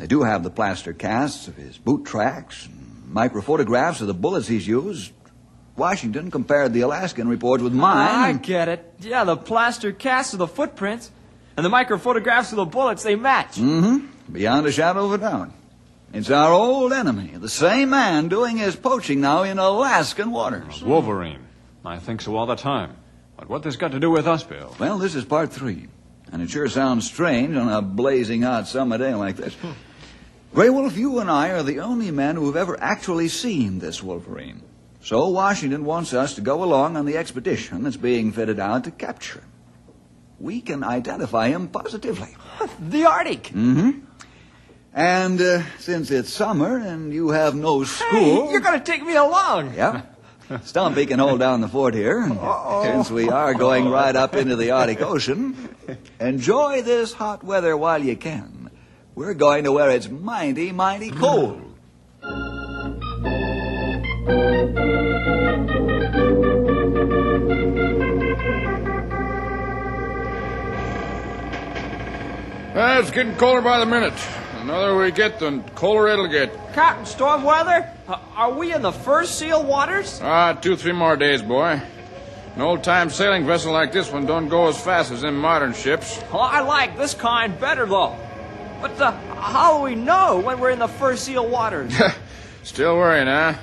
They 0.00 0.06
do 0.06 0.22
have 0.22 0.42
the 0.42 0.50
plaster 0.50 0.94
casts 0.94 1.46
of 1.46 1.56
his 1.56 1.76
boot 1.76 2.06
tracks 2.06 2.64
and 2.64 3.14
microphotographs 3.14 4.00
of 4.00 4.06
the 4.06 4.14
bullets 4.14 4.48
he's 4.48 4.66
used. 4.66 5.12
Washington 5.76 6.30
compared 6.30 6.72
the 6.72 6.80
Alaskan 6.80 7.28
report 7.28 7.60
with 7.60 7.74
mine. 7.74 8.08
I 8.08 8.32
get 8.32 8.68
it. 8.68 8.94
Yeah, 9.00 9.24
the 9.24 9.36
plaster 9.36 9.92
casts 9.92 10.32
of 10.32 10.38
the 10.38 10.46
footprints 10.46 11.10
and 11.54 11.66
the 11.66 11.68
microphotographs 11.68 12.50
of 12.50 12.56
the 12.56 12.64
bullets, 12.64 13.02
they 13.02 13.14
match. 13.14 13.56
Mm-hmm. 13.56 14.32
Beyond 14.32 14.66
a 14.66 14.72
shadow 14.72 15.04
of 15.04 15.12
a 15.12 15.18
doubt. 15.18 15.50
It's 16.14 16.30
our 16.30 16.50
old 16.50 16.94
enemy, 16.94 17.32
the 17.36 17.50
same 17.50 17.90
man 17.90 18.28
doing 18.28 18.56
his 18.56 18.76
poaching 18.76 19.20
now 19.20 19.42
in 19.42 19.58
Alaskan 19.58 20.30
waters. 20.30 20.82
Wolverine. 20.82 21.44
I 21.84 21.98
think 21.98 22.22
so 22.22 22.36
all 22.36 22.46
the 22.46 22.56
time. 22.56 22.96
But 23.36 23.50
what 23.50 23.62
this 23.62 23.76
got 23.76 23.92
to 23.92 24.00
do 24.00 24.10
with 24.10 24.26
us, 24.26 24.44
Bill? 24.44 24.74
Well, 24.78 24.96
this 24.96 25.14
is 25.14 25.26
part 25.26 25.52
three, 25.52 25.88
and 26.32 26.40
it 26.40 26.48
sure 26.48 26.70
sounds 26.70 27.06
strange 27.06 27.54
on 27.54 27.68
a 27.68 27.82
blazing 27.82 28.40
hot 28.40 28.66
summer 28.66 28.96
day 28.96 29.14
like 29.14 29.36
this. 29.36 29.54
Grey 30.52 30.68
Wolf, 30.68 30.96
you 30.96 31.20
and 31.20 31.30
I 31.30 31.50
are 31.50 31.62
the 31.62 31.78
only 31.78 32.10
men 32.10 32.34
who 32.34 32.46
have 32.46 32.56
ever 32.56 32.76
actually 32.82 33.28
seen 33.28 33.78
this 33.78 34.02
Wolverine. 34.02 34.62
So 35.00 35.28
Washington 35.28 35.84
wants 35.84 36.12
us 36.12 36.34
to 36.34 36.40
go 36.40 36.64
along 36.64 36.96
on 36.96 37.06
the 37.06 37.16
expedition 37.16 37.84
that's 37.84 37.96
being 37.96 38.32
fitted 38.32 38.58
out 38.58 38.84
to 38.84 38.90
capture 38.90 39.38
him. 39.38 39.48
We 40.40 40.60
can 40.60 40.82
identify 40.82 41.48
him 41.48 41.68
positively. 41.68 42.36
The 42.80 43.04
Arctic. 43.04 43.44
Mm-hmm. 43.44 44.00
And 44.92 45.40
uh, 45.40 45.62
since 45.78 46.10
it's 46.10 46.32
summer 46.32 46.78
and 46.78 47.12
you 47.12 47.28
have 47.30 47.54
no 47.54 47.84
school... 47.84 48.10
Hey, 48.10 48.50
you're 48.50 48.60
going 48.60 48.78
to 48.78 48.84
take 48.84 49.04
me 49.04 49.14
along. 49.14 49.74
Yeah. 49.76 50.02
Stumpy 50.64 51.06
can 51.06 51.20
hold 51.20 51.38
down 51.38 51.60
the 51.60 51.68
fort 51.68 51.94
here. 51.94 52.26
Since 52.82 53.08
we 53.08 53.28
are 53.28 53.54
going 53.54 53.88
right 53.88 54.16
up 54.16 54.34
into 54.34 54.56
the 54.56 54.72
Arctic 54.72 55.00
Ocean, 55.12 55.54
enjoy 56.18 56.82
this 56.82 57.12
hot 57.12 57.44
weather 57.44 57.76
while 57.76 58.02
you 58.02 58.16
can. 58.16 58.59
We're 59.14 59.34
going 59.34 59.64
to 59.64 59.72
where 59.72 59.90
it's 59.90 60.08
mighty, 60.08 60.72
mighty 60.72 61.10
cold. 61.10 61.62
Uh, 72.72 73.00
it's 73.00 73.10
getting 73.10 73.34
colder 73.36 73.60
by 73.60 73.80
the 73.80 73.86
minute. 73.86 74.14
The 74.54 74.60
another 74.60 74.96
we 74.96 75.10
get, 75.10 75.38
the 75.40 75.62
colder 75.74 76.08
it'll 76.08 76.28
get. 76.28 76.54
Captain 76.72 77.04
Stormweather, 77.04 77.90
uh, 78.08 78.18
are 78.36 78.52
we 78.52 78.72
in 78.72 78.80
the 78.80 78.92
first 78.92 79.38
seal 79.38 79.62
waters? 79.64 80.20
Ah, 80.22 80.52
two, 80.52 80.76
three 80.76 80.92
more 80.92 81.16
days, 81.16 81.42
boy. 81.42 81.82
An 82.54 82.62
old-time 82.62 83.10
sailing 83.10 83.44
vessel 83.44 83.72
like 83.72 83.92
this 83.92 84.10
one 84.10 84.24
don't 84.24 84.48
go 84.48 84.68
as 84.68 84.80
fast 84.80 85.10
as 85.10 85.22
them 85.22 85.36
modern 85.36 85.72
ships. 85.74 86.20
Well, 86.32 86.42
I 86.42 86.60
like 86.60 86.96
this 86.96 87.12
kind 87.12 87.58
better, 87.60 87.86
though. 87.86 88.16
But 88.80 89.00
uh, 89.00 89.12
how 89.36 89.78
do 89.78 89.84
we 89.84 89.94
know 89.94 90.40
when 90.40 90.58
we're 90.60 90.70
in 90.70 90.78
the 90.78 90.88
first 90.88 91.24
seal 91.24 91.46
waters? 91.48 91.92
Still 92.62 92.96
worrying, 92.96 93.26
huh? 93.26 93.54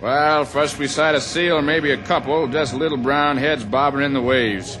Well, 0.00 0.44
first 0.44 0.78
we 0.78 0.88
sight 0.88 1.14
a 1.14 1.20
seal 1.20 1.56
or 1.56 1.62
maybe 1.62 1.92
a 1.92 1.96
couple, 1.96 2.48
just 2.48 2.74
little 2.74 2.98
brown 2.98 3.36
heads 3.36 3.64
bobbing 3.64 4.02
in 4.02 4.12
the 4.12 4.20
waves. 4.22 4.78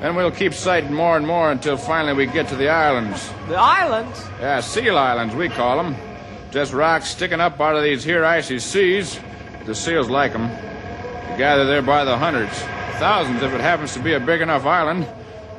Then 0.00 0.14
we'll 0.14 0.30
keep 0.30 0.54
sighting 0.54 0.92
more 0.92 1.16
and 1.16 1.26
more 1.26 1.50
until 1.50 1.76
finally 1.76 2.14
we 2.14 2.26
get 2.26 2.48
to 2.48 2.56
the 2.56 2.68
islands. 2.68 3.28
the 3.48 3.56
islands? 3.56 4.24
Yeah, 4.40 4.60
seal 4.60 4.96
islands, 4.96 5.34
we 5.34 5.48
call 5.48 5.82
them. 5.82 5.96
Just 6.50 6.72
rocks 6.72 7.08
sticking 7.08 7.40
up 7.40 7.60
out 7.60 7.76
of 7.76 7.82
these 7.82 8.04
here 8.04 8.24
icy 8.24 8.58
seas. 8.58 9.18
The 9.66 9.74
seals 9.74 10.08
like 10.08 10.34
'em. 10.34 10.48
They 10.48 11.36
gather 11.36 11.66
there 11.66 11.82
by 11.82 12.04
the 12.04 12.16
hundreds. 12.16 12.56
Thousands 12.98 13.42
if 13.42 13.52
it 13.52 13.60
happens 13.60 13.92
to 13.94 14.00
be 14.00 14.14
a 14.14 14.20
big 14.20 14.40
enough 14.40 14.64
island. 14.64 15.06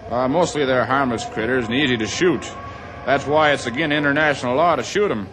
Uh, 0.09 0.27
mostly 0.27 0.65
they're 0.65 0.85
harmless 0.85 1.25
critters 1.25 1.65
and 1.65 1.75
easy 1.75 1.95
to 1.97 2.07
shoot. 2.07 2.43
That's 3.05 3.25
why 3.25 3.51
it's 3.51 3.65
again 3.65 3.91
international 3.91 4.55
law 4.55 4.75
to 4.75 4.83
shoot 4.83 5.09
'em. 5.11 5.27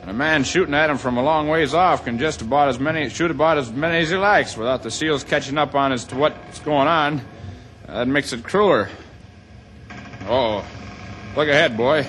And 0.00 0.10
a 0.10 0.14
man 0.14 0.44
shooting 0.44 0.74
at 0.74 0.88
'em 0.90 0.98
from 0.98 1.16
a 1.18 1.22
long 1.22 1.48
ways 1.48 1.74
off 1.74 2.04
can 2.04 2.18
just 2.18 2.40
about 2.42 2.68
as 2.68 2.78
many 2.78 3.08
shoot 3.08 3.30
about 3.30 3.58
as 3.58 3.70
many 3.70 3.98
as 3.98 4.10
he 4.10 4.16
likes 4.16 4.56
without 4.56 4.82
the 4.82 4.90
seals 4.90 5.24
catching 5.24 5.58
up 5.58 5.74
on 5.74 5.92
as 5.92 6.04
to 6.04 6.16
what's 6.16 6.60
going 6.60 6.88
on. 6.88 7.22
That 7.86 8.08
makes 8.08 8.32
it 8.32 8.44
crueler. 8.44 8.88
Oh, 10.28 10.64
look 11.36 11.48
ahead, 11.48 11.76
boy. 11.76 12.06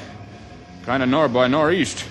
Kind 0.86 1.04
of 1.04 1.10
north 1.10 1.34
by 1.34 1.48
northeast. 1.48 2.06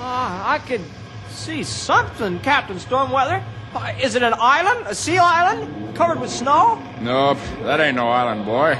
Ah, 0.00 0.50
I 0.50 0.58
could 0.58 0.82
see 1.28 1.62
something, 1.62 2.40
Captain 2.40 2.76
Stormweather. 2.76 3.42
Uh, 3.74 3.92
is 4.00 4.14
it 4.14 4.22
an 4.22 4.34
island? 4.38 4.86
A 4.88 4.94
seal 4.94 5.22
island? 5.22 5.94
Covered 5.94 6.20
with 6.20 6.30
snow? 6.30 6.82
Nope, 7.00 7.38
that 7.62 7.80
ain't 7.80 7.96
no 7.96 8.08
island, 8.08 8.44
boy. 8.44 8.78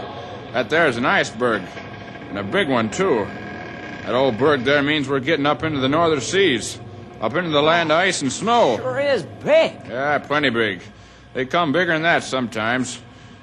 That 0.53 0.71
there's 0.71 0.97
an 0.97 1.05
iceberg. 1.05 1.63
And 2.29 2.39
a 2.39 2.43
big 2.43 2.69
one, 2.69 2.91
too. 2.91 3.27
That 4.05 4.15
old 4.15 4.39
berg 4.39 4.65
there 4.65 4.83
means 4.83 5.09
we're 5.09 5.21
getting 5.21 5.47
up 5.47 5.63
into 5.63 5.81
the 5.81 5.89
northern 5.89 6.21
seas. 6.21 6.79
Up 7.21 7.35
into 7.35 7.51
the 7.51 7.63
land 7.63 7.91
of 7.91 7.99
ice 7.99 8.23
and 8.23 8.33
snow. 8.33 8.77
Sure 8.77 8.99
is 9.01 9.23
big. 9.45 9.73
Yeah, 9.89 10.19
plenty 10.19 10.51
big. 10.51 10.83
They 11.35 11.47
come 11.47 11.73
bigger 11.73 11.93
than 11.93 12.03
that 12.03 12.23
sometimes. 12.23 13.01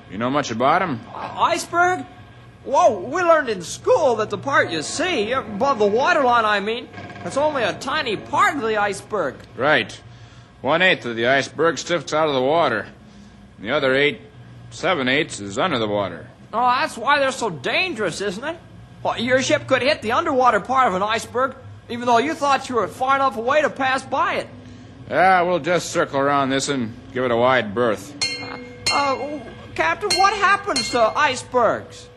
You 0.10 0.18
know 0.18 0.30
much 0.30 0.52
about 0.52 0.82
'em? 0.82 1.02
Uh, 1.14 1.18
iceberg? 1.42 2.06
Whoa, 2.64 3.00
we 3.00 3.22
learned 3.22 3.50
in 3.50 3.62
school 3.62 4.16
that 4.16 4.30
the 4.30 4.38
part 4.38 4.72
you 4.72 4.82
see, 4.82 5.32
above 5.34 5.78
the 5.78 5.86
waterline, 5.86 6.46
I 6.46 6.60
mean, 6.62 6.88
that's 7.24 7.38
only 7.38 7.64
a 7.64 7.74
tiny 7.74 8.18
part 8.18 8.56
of 8.56 8.62
the 8.62 8.78
iceberg. 8.78 9.36
Right. 9.56 10.00
One 10.62 10.82
eighth 10.82 11.06
of 11.06 11.16
the 11.16 11.28
iceberg 11.28 11.78
sticks 11.78 12.12
out 12.14 12.28
of 12.28 12.34
the 12.34 12.42
water. 12.42 12.88
And 13.58 13.68
the 13.68 13.72
other 13.72 13.94
eight, 13.94 14.22
seven 14.72 15.08
eighths 15.08 15.40
is 15.40 15.60
under 15.60 15.78
the 15.78 15.88
water. 15.88 16.28
Oh, 16.54 16.60
that's 16.80 16.98
why 16.98 17.20
they're 17.20 17.32
so 17.32 17.50
dangerous, 17.50 18.20
isn't 18.22 18.44
it? 18.44 18.58
Well, 19.06 19.20
your 19.20 19.40
ship 19.44 19.68
could 19.68 19.84
hit 19.84 20.02
the 20.02 20.14
underwater 20.14 20.60
part 20.60 20.88
of 20.88 20.96
an 20.96 21.04
iceberg, 21.04 21.56
even 21.90 22.08
though 22.08 22.18
you 22.18 22.34
thought 22.34 22.68
you 22.70 22.74
were 22.74 22.88
far 22.88 23.16
enough 23.18 23.38
away 23.38 23.62
to 23.62 23.70
pass 23.70 24.02
by 24.04 24.38
it. 24.38 24.48
Yeah, 25.08 25.44
we'll 25.44 25.60
just 25.60 25.92
circle 25.92 26.20
around 26.20 26.50
this 26.50 26.70
and 26.70 26.92
give 27.14 27.24
it 27.24 27.30
a 27.30 27.38
wide 27.38 27.76
berth. 27.76 28.16
Uh, 28.92 29.40
Captain, 29.76 30.10
what 30.18 30.34
happens 30.34 30.90
to 30.90 31.00
icebergs? 31.00 32.10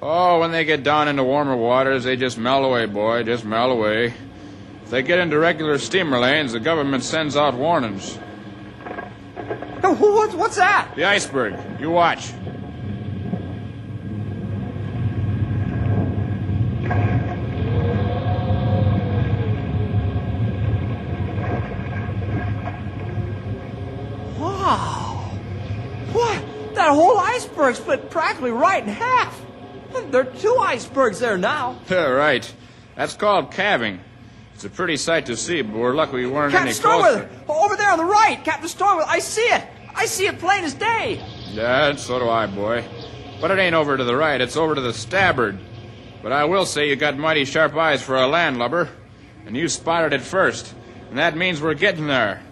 Oh, 0.00 0.38
when 0.38 0.52
they 0.52 0.64
get 0.64 0.84
down 0.84 1.08
into 1.08 1.24
warmer 1.24 1.56
waters, 1.56 2.04
they 2.04 2.14
just 2.14 2.38
melt 2.38 2.64
away, 2.64 2.86
boy, 2.86 3.24
just 3.24 3.44
melt 3.44 3.72
away. 3.72 4.14
If 4.84 4.90
they 4.90 5.02
get 5.02 5.18
into 5.18 5.36
regular 5.36 5.78
steamer 5.78 6.20
lanes, 6.20 6.52
the 6.52 6.60
government 6.60 7.02
sends 7.02 7.36
out 7.36 7.54
warnings. 7.54 8.16
Uh, 9.82 9.92
What, 9.92 10.32
what's 10.34 10.56
that? 10.58 10.94
The 10.94 11.06
iceberg, 11.06 11.80
you 11.80 11.90
watch. 11.90 12.32
Iceberg 27.64 27.82
split 27.82 28.10
practically 28.10 28.50
right 28.50 28.82
in 28.82 28.88
half. 28.88 29.40
There 30.10 30.22
are 30.22 30.24
two 30.24 30.56
icebergs 30.58 31.20
there 31.20 31.38
now. 31.38 31.78
Yeah, 31.88 32.08
right. 32.08 32.54
That's 32.96 33.14
called 33.14 33.52
calving. 33.52 34.00
It's 34.54 34.64
a 34.64 34.70
pretty 34.70 34.96
sight 34.96 35.26
to 35.26 35.36
see, 35.36 35.62
but 35.62 35.76
we're 35.76 35.94
lucky 35.94 36.16
we 36.16 36.26
weren't 36.26 36.52
Captain 36.52 36.68
any 36.68 36.78
closer. 36.78 37.24
Stormweather, 37.24 37.48
over 37.48 37.76
there 37.76 37.90
on 37.90 37.98
the 37.98 38.04
right. 38.04 38.42
Captain 38.44 38.68
Stormweather, 38.68 39.06
I 39.08 39.18
see 39.18 39.42
it. 39.42 39.64
I 39.94 40.06
see 40.06 40.26
it 40.26 40.38
plain 40.38 40.64
as 40.64 40.74
day. 40.74 41.24
Yeah, 41.50 41.96
so 41.96 42.18
do 42.18 42.28
I, 42.28 42.46
boy. 42.46 42.84
But 43.40 43.50
it 43.50 43.58
ain't 43.58 43.74
over 43.74 43.96
to 43.96 44.04
the 44.04 44.16
right, 44.16 44.40
it's 44.40 44.56
over 44.56 44.74
to 44.74 44.80
the 44.80 44.92
starboard. 44.92 45.58
But 46.22 46.32
I 46.32 46.44
will 46.44 46.66
say 46.66 46.88
you 46.88 46.96
got 46.96 47.16
mighty 47.16 47.44
sharp 47.44 47.74
eyes 47.74 48.02
for 48.02 48.16
a 48.16 48.26
landlubber. 48.26 48.88
And 49.46 49.56
you 49.56 49.68
spotted 49.68 50.12
it 50.14 50.22
first. 50.22 50.74
And 51.10 51.18
that 51.18 51.36
means 51.36 51.60
we're 51.60 51.74
getting 51.74 52.06
there. 52.06 52.42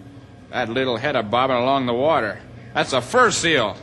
That 0.51 0.69
little 0.69 0.97
head 0.97 1.15
of 1.15 1.31
bobbing 1.31 1.55
along 1.57 1.87
the 1.87 1.93
water. 1.93 2.39
That's 2.75 2.93
a 2.93 3.01
fur 3.01 3.31
seal. 3.31 3.75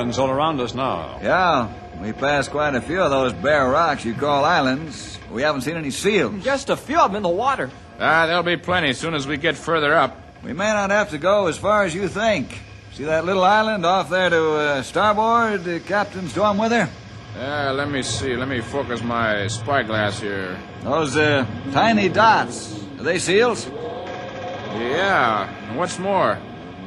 Islands 0.00 0.18
all 0.18 0.30
around 0.30 0.58
us 0.62 0.72
now. 0.72 1.18
Yeah, 1.22 1.68
we 2.00 2.12
passed 2.12 2.50
quite 2.50 2.74
a 2.74 2.80
few 2.80 3.02
of 3.02 3.10
those 3.10 3.34
bare 3.34 3.68
rocks 3.68 4.02
you 4.02 4.14
call 4.14 4.46
islands. 4.46 5.18
We 5.30 5.42
haven't 5.42 5.60
seen 5.60 5.76
any 5.76 5.90
seals. 5.90 6.42
Just 6.42 6.70
a 6.70 6.76
few 6.76 6.98
of 6.98 7.10
them 7.10 7.16
in 7.16 7.22
the 7.22 7.28
water. 7.28 7.68
Ah, 7.98 8.26
there'll 8.26 8.42
be 8.42 8.56
plenty 8.56 8.88
as 8.88 8.98
soon 8.98 9.12
as 9.12 9.26
we 9.26 9.36
get 9.36 9.58
further 9.58 9.94
up. 9.94 10.16
We 10.42 10.54
may 10.54 10.72
not 10.72 10.88
have 10.88 11.10
to 11.10 11.18
go 11.18 11.48
as 11.48 11.58
far 11.58 11.84
as 11.84 11.94
you 11.94 12.08
think. 12.08 12.58
See 12.94 13.04
that 13.04 13.26
little 13.26 13.44
island 13.44 13.84
off 13.84 14.08
there 14.08 14.30
to 14.30 14.52
uh, 14.52 14.82
starboard, 14.82 15.68
uh, 15.68 15.80
Captain 15.80 16.22
Stormweather? 16.22 16.88
Yeah, 17.36 17.70
let 17.72 17.90
me 17.90 18.02
see. 18.02 18.36
Let 18.36 18.48
me 18.48 18.62
focus 18.62 19.02
my 19.02 19.48
spyglass 19.48 20.18
here. 20.18 20.58
Those 20.82 21.14
uh, 21.14 21.44
tiny 21.72 22.08
dots. 22.08 22.82
Are 22.98 23.02
they 23.02 23.18
seals? 23.18 23.68
Yeah, 23.68 25.68
and 25.68 25.76
what's 25.76 25.98
more? 25.98 26.38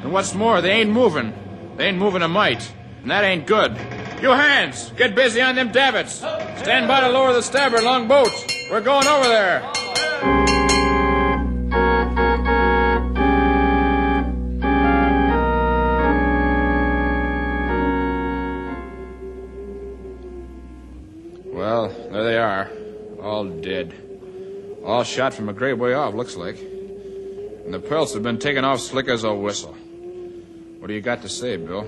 And 0.02 0.12
what's 0.12 0.34
more, 0.34 0.62
they 0.62 0.72
ain't 0.72 0.90
moving. 0.90 1.32
They 1.78 1.90
ain't 1.90 2.00
moving 2.00 2.24
a 2.24 2.28
mite. 2.28 2.72
And 3.04 3.12
that 3.12 3.26
ain't 3.26 3.46
good. 3.46 3.76
You 4.22 4.30
hands, 4.30 4.94
get 4.96 5.14
busy 5.14 5.42
on 5.42 5.56
them 5.56 5.74
davits. 5.74 6.16
Stand 6.16 6.88
by 6.88 7.02
to 7.02 7.10
lower 7.10 7.34
the 7.34 7.42
starboard 7.42 7.84
long 7.84 8.08
boat. 8.08 8.30
We're 8.72 8.80
going 8.80 9.06
over 9.06 9.28
there. 9.28 9.62
Well, 21.52 21.90
there 22.10 22.24
they 22.24 22.38
are. 22.38 22.72
All 23.22 23.44
dead. 23.44 23.94
All 24.86 25.04
shot 25.04 25.34
from 25.34 25.50
a 25.50 25.54
great 25.54 25.78
way 25.78 25.94
off, 25.94 26.14
looks 26.14 26.38
like. 26.38 26.58
And 26.58 27.74
the 27.74 27.82
pelts 27.82 28.14
have 28.14 28.24
been 28.24 28.40
taken 28.40 28.64
off 28.64 28.80
slick 28.80 29.10
as 29.10 29.26
a 29.26 29.34
whistle. 29.34 29.74
What 30.80 30.88
do 30.88 30.94
you 30.94 31.02
got 31.02 31.22
to 31.24 31.30
say, 31.30 31.58
Bill? 31.58 31.86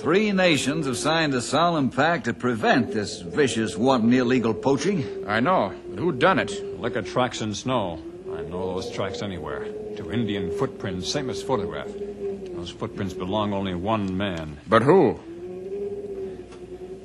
Three 0.00 0.32
nations 0.32 0.86
have 0.86 0.96
signed 0.96 1.34
a 1.34 1.42
solemn 1.42 1.90
pact 1.90 2.24
to 2.24 2.32
prevent 2.32 2.90
this 2.90 3.20
vicious, 3.20 3.76
wanton, 3.76 4.10
illegal 4.14 4.54
poaching. 4.54 5.04
I 5.28 5.40
know, 5.40 5.74
but 5.90 5.98
who 5.98 6.12
done 6.12 6.38
it? 6.38 6.80
Liquor 6.80 7.02
tracks 7.02 7.42
in 7.42 7.54
snow. 7.54 8.00
I 8.32 8.40
know 8.40 8.74
those 8.74 8.90
tracks 8.90 9.20
anywhere. 9.20 9.66
To 9.96 10.10
Indian 10.10 10.56
footprints, 10.56 11.12
same 11.12 11.28
as 11.28 11.42
photograph. 11.42 11.88
Those 12.54 12.70
footprints 12.70 13.12
belong 13.12 13.52
only 13.52 13.74
one 13.74 14.16
man. 14.16 14.56
But 14.66 14.80
who? 14.80 15.20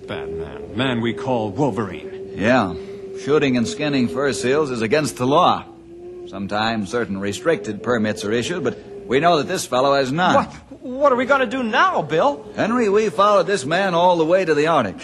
Bad 0.08 0.32
man. 0.32 0.78
Man 0.78 1.02
we 1.02 1.14
call 1.14 1.52
Wolverine. 1.52 2.32
Yeah. 2.36 2.76
Shooting 3.26 3.58
and 3.58 3.68
skinning 3.68 4.08
fur 4.08 4.32
seals 4.32 4.72
is 4.72 4.82
against 4.82 5.18
the 5.18 5.28
law. 5.28 5.66
Sometimes 6.28 6.92
certain 6.92 7.20
restricted 7.20 7.84
permits 7.84 8.24
are 8.24 8.32
issued, 8.32 8.64
but 8.64 8.78
we 9.06 9.20
know 9.20 9.38
that 9.38 9.50
this 9.50 9.66
fellow 9.66 9.96
has 9.96 10.14
none. 10.14 10.36
What? 10.36 10.56
What 10.86 11.12
are 11.12 11.16
we 11.16 11.26
going 11.26 11.42
to 11.42 11.48
do 11.48 11.64
now, 11.64 12.04
Bill? 12.04 12.46
Henry, 12.56 12.90
we 12.90 13.10
followed 13.10 13.48
this 13.48 13.66
man 13.66 13.96
all 13.96 14.18
the 14.18 14.24
way 14.24 14.46
to 14.46 14.54
the 14.54 14.68
Arctic. 14.68 14.98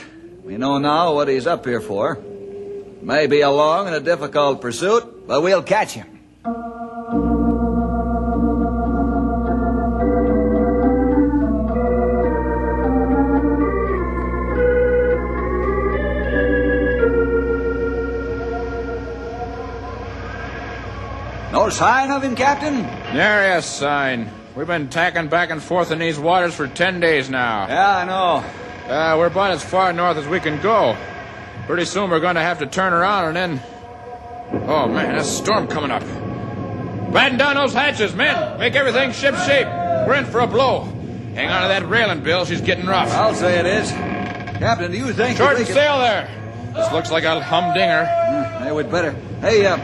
We 0.43 0.57
know 0.57 0.77
now 0.77 1.15
what 1.15 1.27
he's 1.27 1.47
up 1.47 1.65
here 1.65 1.81
for. 1.81 2.19
May 3.01 3.25
be 3.25 3.41
a 3.41 3.49
long 3.49 3.87
and 3.87 3.95
a 3.95 3.99
difficult 3.99 4.61
pursuit, 4.61 5.25
but 5.25 5.41
we'll 5.41 5.63
catch 5.63 5.93
him. 5.93 6.19
No 21.51 21.69
sign 21.69 22.11
of 22.11 22.23
him, 22.23 22.35
Captain? 22.35 22.83
There 23.15 23.57
is 23.57 23.65
sign. 23.65 24.40
We've 24.61 24.67
been 24.67 24.89
tacking 24.89 25.27
back 25.27 25.49
and 25.49 25.59
forth 25.59 25.89
in 25.89 25.97
these 25.97 26.19
waters 26.19 26.53
for 26.53 26.67
ten 26.67 26.99
days 26.99 27.31
now. 27.31 27.65
Yeah, 27.67 27.97
I 27.97 28.05
know. 28.05 28.93
Uh, 28.93 29.17
we're 29.17 29.25
about 29.25 29.49
as 29.49 29.65
far 29.65 29.91
north 29.91 30.17
as 30.17 30.27
we 30.27 30.39
can 30.39 30.61
go. 30.61 30.95
Pretty 31.65 31.85
soon 31.85 32.11
we're 32.11 32.19
going 32.19 32.35
to 32.35 32.43
have 32.43 32.59
to 32.59 32.67
turn 32.67 32.93
around 32.93 33.35
and 33.35 33.35
then. 33.35 33.63
Oh 34.69 34.87
man, 34.87 35.13
there's 35.13 35.25
a 35.25 35.31
storm 35.31 35.67
coming 35.67 35.89
up. 35.89 36.03
Batten 37.11 37.39
down 37.39 37.55
those 37.55 37.73
hatches, 37.73 38.13
men. 38.13 38.59
Make 38.59 38.75
everything 38.75 39.13
ship 39.13 39.33
shape. 39.37 39.65
We're 39.65 40.13
in 40.13 40.25
for 40.25 40.41
a 40.41 40.45
blow. 40.45 40.81
Hang 41.33 41.49
on 41.49 41.63
to 41.63 41.67
that 41.69 41.89
railing, 41.89 42.21
Bill. 42.21 42.45
She's 42.45 42.61
getting 42.61 42.85
rough. 42.85 43.11
I'll 43.13 43.33
say 43.33 43.57
it 43.57 43.65
is. 43.65 43.89
Captain, 43.89 44.91
do 44.91 44.97
you 44.97 45.05
think... 45.11 45.39
that 45.39 45.57
Shorten 45.57 45.65
sail 45.65 45.97
there. 45.97 46.29
This 46.75 46.91
looks 46.91 47.09
like 47.09 47.23
a 47.23 47.41
humdinger. 47.41 48.05
Hey, 48.05 48.71
we'd 48.71 48.91
better. 48.91 49.13
Hey, 49.39 49.65
uh, 49.65 49.77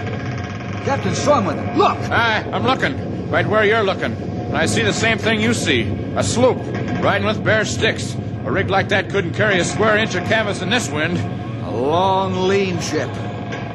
Captain 0.83 1.13
Strongman, 1.13 1.77
look! 1.77 1.97
Aye, 2.11 2.47
I'm 2.53 2.61
looking. 2.61 3.31
Right 3.31 3.47
where 3.47 3.65
you're 3.65 3.81
looking. 3.81 4.26
And 4.47 4.57
I 4.57 4.65
see 4.65 4.81
the 4.81 4.93
same 4.93 5.17
thing 5.17 5.41
you 5.41 5.53
see. 5.53 5.83
A 6.15 6.23
sloop, 6.23 6.57
riding 7.03 7.27
with 7.27 7.43
bare 7.43 7.65
sticks. 7.65 8.15
A 8.45 8.51
rig 8.51 8.69
like 8.69 8.89
that 8.89 9.09
couldn't 9.09 9.33
carry 9.33 9.59
a 9.59 9.65
square 9.65 9.97
inch 9.97 10.15
of 10.15 10.23
canvas 10.25 10.61
in 10.61 10.69
this 10.69 10.89
wind. 10.89 11.17
A 11.65 11.69
long, 11.69 12.47
lean 12.47 12.79
ship, 12.79 13.09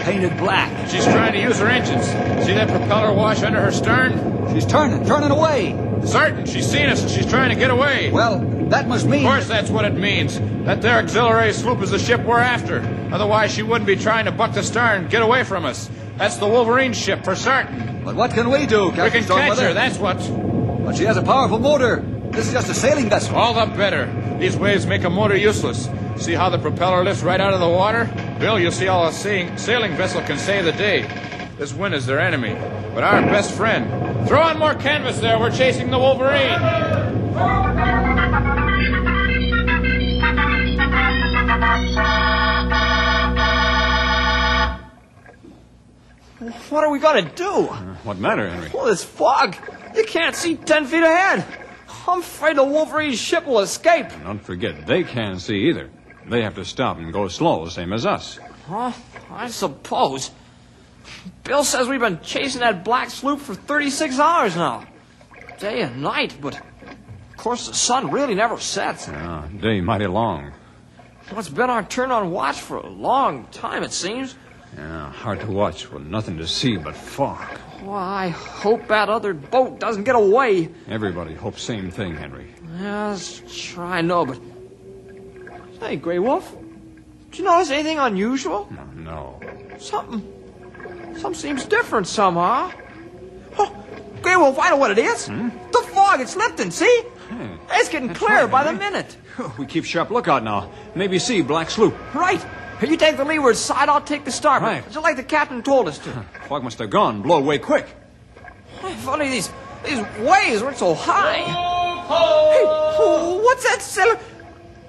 painted 0.01 0.37
black. 0.39 0.89
She's 0.89 1.05
trying 1.05 1.35
to 1.35 1.41
use 1.41 1.59
her 1.59 1.67
engines. 1.67 2.07
See 2.47 2.55
that 2.55 2.69
propeller 2.69 3.13
wash 3.13 3.43
under 3.43 3.61
her 3.61 3.71
stern? 3.71 4.53
She's 4.55 4.65
turning, 4.65 5.05
turning 5.07 5.31
away. 5.31 5.79
Certain, 6.07 6.47
she's 6.47 6.67
seen 6.67 6.89
us 6.89 7.03
and 7.03 7.11
she's 7.11 7.27
trying 7.27 7.51
to 7.51 7.55
get 7.57 7.71
away. 7.71 8.11
Well, 8.11 8.39
that 8.71 8.89
must 8.89 9.07
mean. 9.07 9.27
Of 9.27 9.31
course, 9.31 9.47
that's 9.47 9.69
what 9.69 9.85
it 9.85 9.95
means. 9.95 10.41
That 10.65 10.81
there 10.81 10.99
auxiliary 10.99 11.53
sloop 11.53 11.83
is 11.83 11.91
the 11.91 11.99
ship 11.99 12.23
we're 12.25 12.41
after. 12.41 12.81
Otherwise, 13.13 13.53
she 13.53 13.63
wouldn't 13.63 13.87
be 13.87 13.97
trying 13.97 14.25
to 14.25 14.33
buck 14.33 14.55
the 14.55 14.63
stern, 14.63 15.09
get 15.09 15.21
away 15.21 15.45
from 15.45 15.67
us. 15.67 15.91
That's 16.17 16.39
the 16.39 16.49
Wolverine 16.49 16.95
ship 16.95 17.25
for 17.25 17.37
certain. 17.37 18.03
But 18.05 18.17
what 18.17 18.33
can 18.33 18.51
we 18.51 18.67
do, 18.67 18.87
We 18.87 18.97
Captain 18.97 19.25
can 19.25 19.37
catch 19.37 19.59
her, 19.59 19.75
that's 19.75 19.99
what. 19.99 20.19
But 20.93 20.99
she 20.99 21.07
has 21.07 21.17
a 21.17 21.23
powerful 21.23 21.59
motor. 21.59 22.05
This 22.33 22.49
is 22.49 22.53
just 22.53 22.69
a 22.69 22.75
sailing 22.75 23.09
vessel. 23.09 23.35
All 23.35 23.55
the 23.55 23.65
better. 23.75 24.37
These 24.39 24.59
waves 24.59 24.87
make 24.87 25.05
a 25.05 25.09
motor 25.09 25.35
useless. 25.35 25.89
See 26.19 26.35
how 26.35 26.51
the 26.51 26.59
propeller 26.59 27.03
lifts 27.03 27.23
right 27.23 27.41
out 27.41 27.55
of 27.55 27.61
the 27.61 27.69
water? 27.71 28.05
Bill, 28.39 28.61
you'll 28.61 28.73
see 28.73 28.89
all 28.89 29.07
a 29.07 29.13
sailing, 29.13 29.57
sailing 29.57 29.97
vessel 29.97 30.21
can 30.21 30.37
save 30.37 30.67
the 30.67 30.73
day. 30.73 31.09
This 31.57 31.73
wind 31.73 31.95
is 31.95 32.05
their 32.05 32.21
enemy, 32.21 32.53
but 32.95 33.05
our 33.05 33.23
best 33.23 33.55
friend. 33.55 34.29
Throw 34.29 34.43
on 34.43 34.59
more 34.59 34.75
canvas 34.75 35.19
there. 35.19 35.39
We're 35.39 35.51
chasing 35.51 35.91
the 35.91 35.99
Wolverine. 35.99 36.61
What 46.69 46.85
are 46.85 46.91
we 46.91 46.99
going 46.99 47.25
to 47.25 47.35
do? 47.35 47.63
What 48.05 48.19
matter, 48.19 48.47
Henry? 48.47 48.71
Well, 48.75 48.85
this 48.85 49.03
fog. 49.03 49.57
You 49.95 50.05
can't 50.05 50.35
see 50.35 50.57
ten 50.57 50.87
feet 50.87 51.03
ahead. 51.03 51.45
I'm 52.07 52.21
afraid 52.21 52.57
the 52.57 52.65
Wolverine's 52.65 53.19
ship 53.19 53.47
will 53.47 53.61
escape. 53.61 54.07
Don't 54.25 54.41
forget, 54.41 54.87
they 54.87 55.05
can't 55.05 55.41
see 55.41 55.69
either. 55.69 55.91
They 56.27 56.43
have 56.43 56.55
to 56.57 56.65
stop 56.65 56.99
and 56.99 57.13
go 57.13 57.29
slow, 57.29 57.67
same 57.69 57.93
as 57.93 58.07
us. 58.07 58.39
Huh? 58.67 58.93
I 59.31 59.49
suppose. 59.49 60.31
Bill 61.45 61.65
says 61.65 61.89
we've 61.89 62.01
been 62.01 62.21
chasing 62.21 62.61
that 62.61 62.85
black 62.85 63.11
sloop 63.11 63.41
for 63.41 63.55
36 63.55 64.19
hours 64.19 64.57
now. 64.57 64.87
Day 65.59 65.83
and 65.83 66.03
night, 66.03 66.37
but 66.41 66.55
of 66.57 67.37
course 67.37 67.69
the 67.69 67.75
sun 67.75 68.11
really 68.11 68.35
never 68.35 68.59
sets. 68.59 69.09
Ah, 69.09 69.47
day 69.61 69.81
mighty 69.81 70.07
long. 70.07 70.53
Well, 71.31 71.41
it's 71.41 71.49
been 71.49 71.71
our 71.71 71.83
turn 71.83 72.11
on 72.11 72.31
watch 72.31 72.61
for 72.61 72.79
a 72.79 72.89
long 72.89 73.47
time, 73.47 73.83
it 73.83 73.93
seems. 73.93 74.35
Yeah, 74.77 75.11
hard 75.13 75.41
to 75.41 75.47
watch 75.47 75.91
with 75.91 76.05
nothing 76.05 76.39
to 76.39 76.47
see 76.47 76.77
but 76.77 76.97
fog. 76.97 77.59
Well, 77.83 77.95
I 77.95 78.29
hope 78.29 78.87
that 78.89 79.09
other 79.09 79.35
boat 79.35 79.81
doesn't 79.81 80.05
get 80.05 80.15
away. 80.15 80.69
Everybody 80.89 81.35
hopes 81.35 81.63
same 81.63 81.91
thing, 81.91 82.15
Henry. 82.15 82.47
Yes, 82.81 83.43
sure 83.51 83.85
I 83.85 84.01
know, 84.03 84.25
but... 84.25 84.39
Hey, 85.81 85.97
Grey 85.97 86.21
Wolf, 86.21 86.55
did 87.31 87.41
you 87.41 87.45
notice 87.45 87.71
anything 87.71 87.99
unusual? 87.99 88.69
No. 88.95 89.41
Something... 89.79 90.23
Something 91.15 91.35
seems 91.35 91.65
different 91.65 92.07
somehow. 92.07 92.71
Oh, 93.59 93.85
Grey 94.23 94.37
Wolf, 94.37 94.59
I 94.61 94.71
know 94.71 94.77
what 94.77 94.93
it 94.93 94.99
is. 94.99 95.27
Hmm? 95.27 95.49
The 95.73 95.85
fog, 95.93 96.21
it's 96.21 96.37
lifting, 96.37 96.71
see? 96.71 97.05
It's 97.73 97.89
getting 97.89 98.15
clearer 98.15 98.47
right, 98.47 98.51
by 98.51 98.65
the 98.65 98.73
minute. 98.73 99.17
We 99.59 99.65
keep 99.67 99.85
sharp 99.87 100.11
lookout 100.11 100.45
now. 100.45 100.71
Maybe 100.95 101.19
see 101.19 101.41
black 101.41 101.71
sloop. 101.71 101.95
Right. 102.15 102.45
You 102.83 102.97
take 102.97 103.17
the 103.17 103.25
leeward 103.25 103.57
side, 103.57 103.89
I'll 103.89 104.01
take 104.01 104.25
the 104.25 104.33
starboard. 104.33 104.73
Right. 104.73 104.85
Just 104.85 105.03
like 105.03 105.17
the 105.17 105.23
captain 105.23 105.63
told 105.63 105.89
us 105.89 105.99
to. 106.01 106.11
Fog 106.49 106.63
must 106.65 106.79
have 106.79 106.91
gone. 106.91 107.23
Blow 107.23 107.39
away 107.39 107.59
quick. 107.59 107.87
Funny, 108.81 109.29
these 109.29 109.51
these 109.85 109.99
waves 110.19 110.63
weren't 110.63 110.77
so 110.77 110.95
high. 110.95 111.43
Oh, 111.47 112.51
hey, 112.53 112.65
oh, 112.65 113.41
what's 113.43 113.65
that 113.65 113.81
sailor? 113.81 114.19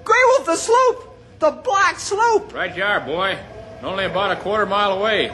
Grey 0.04 0.16
Wolf, 0.26 0.46
the 0.46 0.56
sloop! 0.56 1.16
The 1.38 1.50
black 1.50 1.98
sloop! 1.98 2.52
Right 2.52 2.76
you 2.76 2.82
are, 2.82 3.00
boy. 3.00 3.38
Only 3.82 4.04
about 4.04 4.30
a 4.32 4.36
quarter 4.36 4.66
mile 4.66 4.92
away. 4.92 5.28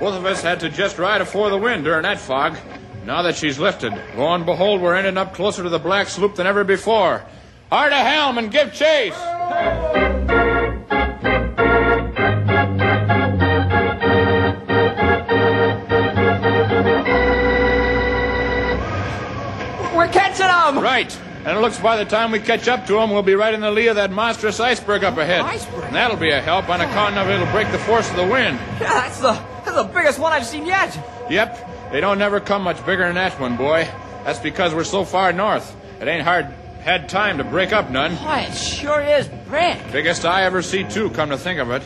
Both 0.00 0.14
of 0.14 0.26
us 0.26 0.42
had 0.42 0.60
to 0.60 0.68
just 0.68 0.98
ride 0.98 1.20
afore 1.20 1.50
the 1.50 1.58
wind 1.58 1.84
during 1.84 2.02
that 2.02 2.18
fog. 2.18 2.56
Now 3.04 3.22
that 3.22 3.36
she's 3.36 3.58
lifted, 3.58 3.92
lo 4.16 4.34
and 4.34 4.44
behold, 4.44 4.80
we're 4.80 4.96
ending 4.96 5.16
up 5.16 5.34
closer 5.34 5.62
to 5.62 5.68
the 5.68 5.78
black 5.78 6.08
sloop 6.08 6.34
than 6.34 6.46
ever 6.46 6.64
before. 6.64 7.24
Hard 7.70 7.92
a 7.92 7.96
helm 7.96 8.38
and 8.38 8.50
give 8.50 8.72
chase! 8.72 9.14
Right. 20.96 21.20
And 21.44 21.58
it 21.58 21.60
looks 21.60 21.78
by 21.78 21.98
the 21.98 22.06
time 22.06 22.30
we 22.30 22.40
catch 22.40 22.68
up 22.68 22.86
to 22.86 22.98
him, 22.98 23.10
we'll 23.10 23.22
be 23.22 23.34
right 23.34 23.52
in 23.52 23.60
the 23.60 23.70
lee 23.70 23.88
of 23.88 23.96
that 23.96 24.10
monstrous 24.10 24.58
iceberg 24.60 25.04
up 25.04 25.18
ahead. 25.18 25.42
Iceberg? 25.42 25.84
And 25.84 25.94
that'll 25.94 26.16
be 26.16 26.30
a 26.30 26.40
help 26.40 26.70
on 26.70 26.80
account 26.80 27.18
of 27.18 27.28
it'll 27.28 27.52
break 27.52 27.70
the 27.70 27.78
force 27.78 28.08
of 28.08 28.16
the 28.16 28.26
wind. 28.26 28.58
Yeah, 28.80 28.94
that's 28.94 29.20
the 29.20 29.32
that's 29.64 29.76
the 29.76 29.84
biggest 29.84 30.18
one 30.18 30.32
I've 30.32 30.46
seen 30.46 30.64
yet. 30.64 30.98
Yep, 31.28 31.92
they 31.92 32.00
don't 32.00 32.18
never 32.18 32.40
come 32.40 32.62
much 32.62 32.84
bigger 32.86 33.04
than 33.04 33.16
that 33.16 33.38
one, 33.38 33.58
boy. 33.58 33.86
That's 34.24 34.38
because 34.38 34.74
we're 34.74 34.84
so 34.84 35.04
far 35.04 35.34
north. 35.34 35.76
It 36.00 36.08
ain't 36.08 36.22
hard 36.22 36.46
had 36.80 37.10
time 37.10 37.36
to 37.38 37.44
break 37.44 37.74
up 37.74 37.90
none. 37.90 38.16
Why, 38.16 38.46
it 38.48 38.54
sure 38.54 39.02
is 39.02 39.28
big. 39.50 39.92
Biggest 39.92 40.24
I 40.24 40.44
ever 40.44 40.62
see, 40.62 40.84
too, 40.84 41.10
come 41.10 41.28
to 41.28 41.36
think 41.36 41.60
of 41.60 41.70
it. 41.72 41.82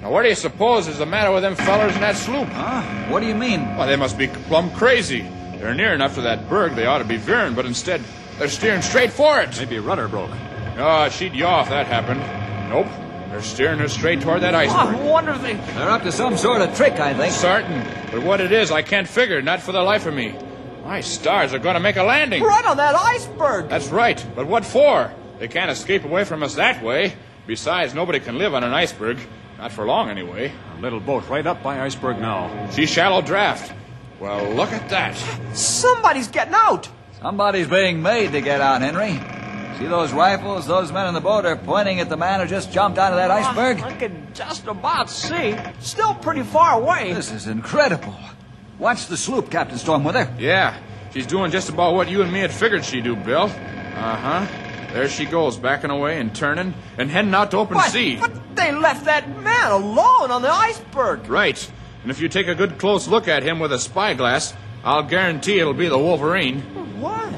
Now, 0.00 0.12
what 0.12 0.22
do 0.22 0.28
you 0.28 0.36
suppose 0.36 0.86
is 0.86 0.98
the 0.98 1.06
matter 1.06 1.32
with 1.32 1.42
them 1.42 1.56
fellers 1.56 1.94
in 1.96 2.02
that 2.02 2.14
sloop? 2.14 2.46
Huh? 2.50 2.82
What 3.10 3.18
do 3.18 3.26
you 3.26 3.34
mean? 3.34 3.62
Why, 3.76 3.86
they 3.86 3.96
must 3.96 4.16
be 4.16 4.28
plumb 4.28 4.70
crazy. 4.70 5.28
They're 5.58 5.74
near 5.74 5.92
enough 5.92 6.14
to 6.14 6.20
that 6.20 6.48
berg 6.48 6.74
they 6.76 6.86
ought 6.86 6.98
to 6.98 7.04
be 7.04 7.16
veering, 7.16 7.54
but 7.54 7.66
instead, 7.66 8.00
they're 8.38 8.48
steering 8.48 8.82
straight 8.82 9.12
for 9.12 9.40
it. 9.40 9.56
Maybe 9.58 9.76
a 9.76 9.82
rudder 9.82 10.08
broke. 10.08 10.30
Oh, 10.78 11.08
she'd 11.08 11.34
yaw 11.34 11.62
if 11.62 11.68
that 11.70 11.86
happened. 11.86 12.20
Nope. 12.70 12.86
They're 13.30 13.42
steering 13.42 13.78
her 13.80 13.88
straight 13.88 14.20
toward 14.20 14.40
that 14.42 14.54
Oh, 14.54 14.58
iceberg. 14.58 14.96
I 15.00 15.04
wonder 15.08 15.32
if 15.32 15.42
they. 15.42 15.54
They're 15.54 15.90
up 15.90 16.02
to 16.04 16.12
some 16.12 16.36
sort 16.36 16.62
of 16.62 16.74
trick, 16.76 16.94
I 16.94 17.12
think. 17.14 17.32
Certain. 17.32 17.84
But 18.10 18.22
what 18.22 18.40
it 18.40 18.52
is, 18.52 18.70
I 18.70 18.82
can't 18.82 19.08
figure, 19.08 19.42
not 19.42 19.60
for 19.60 19.72
the 19.72 19.82
life 19.82 20.06
of 20.06 20.14
me. 20.14 20.34
My 20.84 21.00
stars 21.02 21.52
are 21.52 21.58
going 21.58 21.74
to 21.74 21.80
make 21.80 21.96
a 21.96 22.02
landing. 22.02 22.42
Right 22.42 22.64
on 22.64 22.78
that 22.78 22.94
iceberg! 22.94 23.68
That's 23.68 23.88
right. 23.88 24.24
But 24.34 24.46
what 24.46 24.64
for? 24.64 25.12
They 25.38 25.48
can't 25.48 25.70
escape 25.70 26.04
away 26.04 26.24
from 26.24 26.42
us 26.42 26.54
that 26.54 26.82
way. 26.82 27.12
Besides, 27.46 27.94
nobody 27.94 28.20
can 28.20 28.38
live 28.38 28.54
on 28.54 28.64
an 28.64 28.72
iceberg. 28.72 29.18
Not 29.58 29.72
for 29.72 29.84
long, 29.84 30.08
anyway. 30.08 30.50
A 30.78 30.80
little 30.80 31.00
boat 31.00 31.28
right 31.28 31.46
up 31.46 31.62
by 31.62 31.80
iceberg 31.80 32.18
now. 32.18 32.70
She's 32.70 32.88
shallow 32.88 33.20
draft. 33.20 33.72
Well, 34.20 34.50
look 34.54 34.72
at 34.72 34.88
that. 34.88 35.14
Somebody's 35.54 36.28
getting 36.28 36.54
out. 36.54 36.88
Somebody's 37.20 37.66
being 37.66 38.02
made 38.02 38.32
to 38.32 38.40
get 38.40 38.60
out, 38.60 38.80
Henry. 38.80 39.18
See 39.78 39.86
those 39.86 40.12
rifles? 40.12 40.66
Those 40.66 40.92
men 40.92 41.06
in 41.08 41.14
the 41.14 41.20
boat 41.20 41.44
are 41.44 41.56
pointing 41.56 42.00
at 42.00 42.08
the 42.08 42.16
man 42.16 42.40
who 42.40 42.46
just 42.46 42.72
jumped 42.72 42.98
out 42.98 43.12
of 43.12 43.18
that 43.18 43.30
iceberg. 43.30 43.80
I 43.80 43.92
can 43.96 44.28
just 44.34 44.66
about 44.66 45.10
see. 45.10 45.56
Still 45.80 46.14
pretty 46.14 46.42
far 46.42 46.80
away. 46.80 47.12
This 47.12 47.30
is 47.32 47.46
incredible. 47.46 48.14
Watch 48.78 49.06
the 49.06 49.16
sloop, 49.16 49.50
Captain 49.50 49.76
Stormweather. 49.78 50.38
Yeah, 50.38 50.76
she's 51.12 51.26
doing 51.26 51.50
just 51.50 51.68
about 51.68 51.94
what 51.94 52.08
you 52.08 52.22
and 52.22 52.32
me 52.32 52.40
had 52.40 52.52
figured 52.52 52.84
she'd 52.84 53.04
do, 53.04 53.16
Bill. 53.16 53.44
Uh 53.44 53.48
huh. 54.16 54.46
There 54.92 55.08
she 55.08 55.26
goes, 55.26 55.56
backing 55.56 55.90
away 55.90 56.18
and 56.20 56.34
turning 56.34 56.72
and 56.96 57.10
heading 57.10 57.34
out 57.34 57.50
to 57.50 57.58
open 57.58 57.74
But, 57.74 57.90
sea. 57.90 58.16
but 58.16 58.56
they 58.56 58.72
left 58.72 59.04
that 59.04 59.28
man 59.42 59.70
alone 59.70 60.30
on 60.30 60.42
the 60.42 60.50
iceberg. 60.50 61.28
Right. 61.28 61.70
And 62.02 62.10
if 62.10 62.20
you 62.20 62.28
take 62.28 62.46
a 62.48 62.54
good 62.54 62.78
close 62.78 63.06
look 63.06 63.28
at 63.28 63.42
him 63.42 63.58
with 63.58 63.72
a 63.72 63.78
spyglass, 63.78 64.54
I'll 64.88 65.02
guarantee 65.02 65.58
it'll 65.58 65.74
be 65.74 65.90
the 65.90 65.98
Wolverine. 65.98 66.62
Why? 66.98 67.28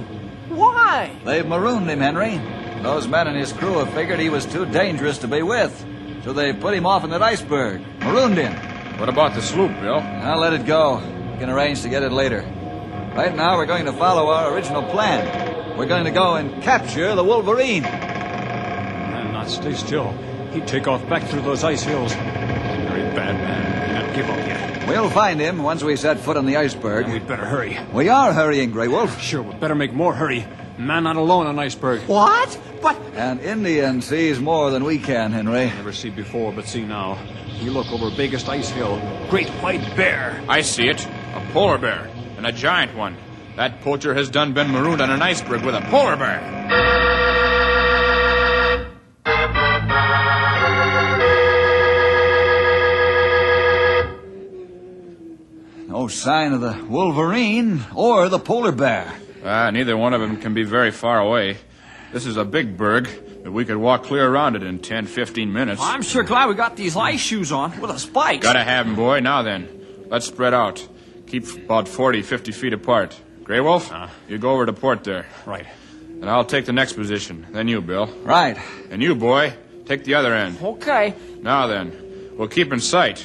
Why? 0.51 1.11
They've 1.25 1.45
marooned 1.45 1.91
him, 1.91 1.99
Henry. 1.99 2.41
Those 2.81 3.09
men 3.09 3.27
and 3.27 3.37
his 3.37 3.53
crew 3.53 3.79
have 3.79 3.93
figured 3.93 4.21
he 4.21 4.31
was 4.31 4.47
too 4.47 4.67
dangerous 4.67 5.19
to 5.19 5.27
be 5.27 5.43
with. 5.43 5.75
So 6.23 6.33
they 6.33 6.53
put 6.53 6.75
him 6.75 6.87
off 6.87 7.03
in 7.03 7.11
that 7.11 7.23
iceberg. 7.23 7.83
Marooned 7.99 8.39
him. 8.39 8.53
What 9.01 9.09
about 9.09 9.35
the 9.35 9.43
sloop, 9.43 9.73
Bill? 9.81 9.99
I'll 9.99 10.39
let 10.39 10.53
it 10.53 10.65
go. 10.65 10.99
We 10.99 11.39
can 11.41 11.51
arrange 11.51 11.83
to 11.83 11.89
get 11.89 12.05
it 12.05 12.13
later. 12.13 12.43
Right 13.17 13.35
now, 13.35 13.57
we're 13.57 13.67
going 13.67 13.87
to 13.87 13.93
follow 13.95 14.31
our 14.31 14.55
original 14.55 14.85
plan. 14.85 15.77
We're 15.77 15.87
going 15.87 16.05
to 16.05 16.13
go 16.13 16.37
and 16.37 16.63
capture 16.63 17.17
the 17.17 17.25
Wolverine. 17.25 17.83
Man, 17.83 19.33
not 19.33 19.51
stay 19.51 19.75
still. 19.75 20.13
He'd 20.53 20.69
take 20.69 20.87
off 20.87 21.05
back 21.09 21.25
through 21.25 21.43
those 21.43 21.65
ice 21.65 21.83
hills. 21.83 22.13
Very 22.13 23.03
bad 23.17 23.35
man. 23.35 24.05
Can't 24.05 24.15
give 24.15 24.31
up 24.31 24.39
yet. 24.47 24.50
We'll 24.91 25.09
find 25.09 25.39
him 25.39 25.63
once 25.63 25.85
we 25.85 25.95
set 25.95 26.19
foot 26.19 26.37
on 26.37 26.47
the 26.47 26.57
iceberg. 26.57 27.05
And 27.05 27.13
we'd 27.13 27.29
better 27.29 27.45
hurry. 27.45 27.79
We 27.93 28.09
are 28.09 28.33
hurrying, 28.33 28.73
Grey 28.73 28.89
Wolf. 28.89 29.21
Sure, 29.21 29.41
we'd 29.41 29.61
better 29.61 29.77
make 29.77 29.93
more 29.93 30.13
hurry. 30.13 30.45
Man 30.79 31.05
not 31.05 31.15
alone 31.15 31.47
on 31.47 31.59
iceberg. 31.61 32.01
What? 32.09 32.61
But 32.83 32.97
An 33.15 33.39
Indian 33.39 34.03
sees 34.03 34.41
more 34.41 34.71
than 34.71 34.83
we 34.83 34.99
can, 34.99 35.31
Henry. 35.31 35.67
Never 35.67 35.93
see 35.93 36.11
before, 36.11 36.53
but 36.53 36.67
see 36.67 36.85
now. 36.85 37.19
You 37.61 37.71
look 37.71 37.93
over 37.93 38.11
biggest 38.17 38.49
ice 38.49 38.71
hill. 38.71 38.99
Great 39.31 39.49
white 39.63 39.95
bear. 39.95 40.43
I 40.49 40.63
see 40.63 40.89
it. 40.89 41.07
A 41.07 41.49
polar 41.53 41.79
bear. 41.79 42.11
And 42.37 42.47
a 42.47 42.53
giant 42.53 42.97
one. 42.97 43.17
That 43.57 43.83
poacher 43.83 44.15
has 44.15 44.29
done 44.29 44.55
been 44.55 44.73
marooned 44.73 45.03
on 45.03 45.11
an 45.11 45.23
iceberg 45.23 45.65
with 45.65 45.75
a 45.77 45.83
polar 45.83 46.17
bear. 46.17 46.41
No 56.01 56.09
sign 56.09 56.55
of 56.55 56.63
the 56.63 56.83
Wolverine 56.89 57.85
or 57.95 58.31
the 58.31 58.39
polar 58.39 58.73
bear. 58.73 59.13
Ah, 59.45 59.69
neither 59.71 59.99
one 59.99 60.15
of 60.15 60.23
them 60.23 60.39
can 60.41 60.55
be 60.55 60.63
very 60.63 60.91
far 60.91 61.21
away. 61.21 61.59
This 62.11 62.25
is 62.25 62.39
a 62.39 62.45
big 62.47 62.79
berg, 62.79 63.07
but 63.45 63.53
we 63.53 63.67
could 63.67 63.77
walk 63.77 64.05
clear 64.05 64.27
around 64.27 64.57
it 64.57 64.63
in 64.63 64.79
10, 64.79 65.05
15 65.05 65.53
minutes. 65.53 65.83
I'm 65.85 66.01
sure 66.01 66.23
glad 66.23 66.49
we 66.49 66.55
got 66.55 66.75
these 66.75 66.97
ice 66.97 67.21
shoes 67.21 67.53
on 67.53 67.79
with 67.83 67.91
a 67.91 67.99
spike. 67.99 68.41
Gotta 68.41 68.65
have 68.65 68.87
'em, 68.87 68.95
boy. 68.97 69.21
Now 69.21 69.43
then, 69.43 69.69
let's 70.09 70.25
spread 70.25 70.55
out. 70.55 70.83
Keep 71.27 71.67
about 71.67 71.87
40, 71.87 72.23
50 72.23 72.51
feet 72.53 72.73
apart. 72.73 73.15
Grey 73.45 73.61
Wolf, 73.61 73.93
Uh. 73.93 74.07
you 74.27 74.39
go 74.39 74.53
over 74.53 74.65
to 74.65 74.73
port 74.73 75.05
there. 75.05 75.27
Right. 75.45 75.67
And 76.23 76.31
I'll 76.31 76.47
take 76.47 76.65
the 76.65 76.73
next 76.73 76.95
position. 76.95 77.47
Then 77.53 77.69
you, 77.69 77.83
Bill. 77.83 78.09
Right. 78.25 78.57
And 78.91 79.03
you, 79.03 79.15
boy, 79.15 79.53
take 79.85 80.05
the 80.05 80.15
other 80.15 80.33
end. 80.33 80.57
Okay. 80.63 81.13
Now 81.43 81.67
then, 81.67 81.93
we'll 82.39 82.49
keep 82.49 82.73
in 82.73 82.81
sight. 82.81 83.23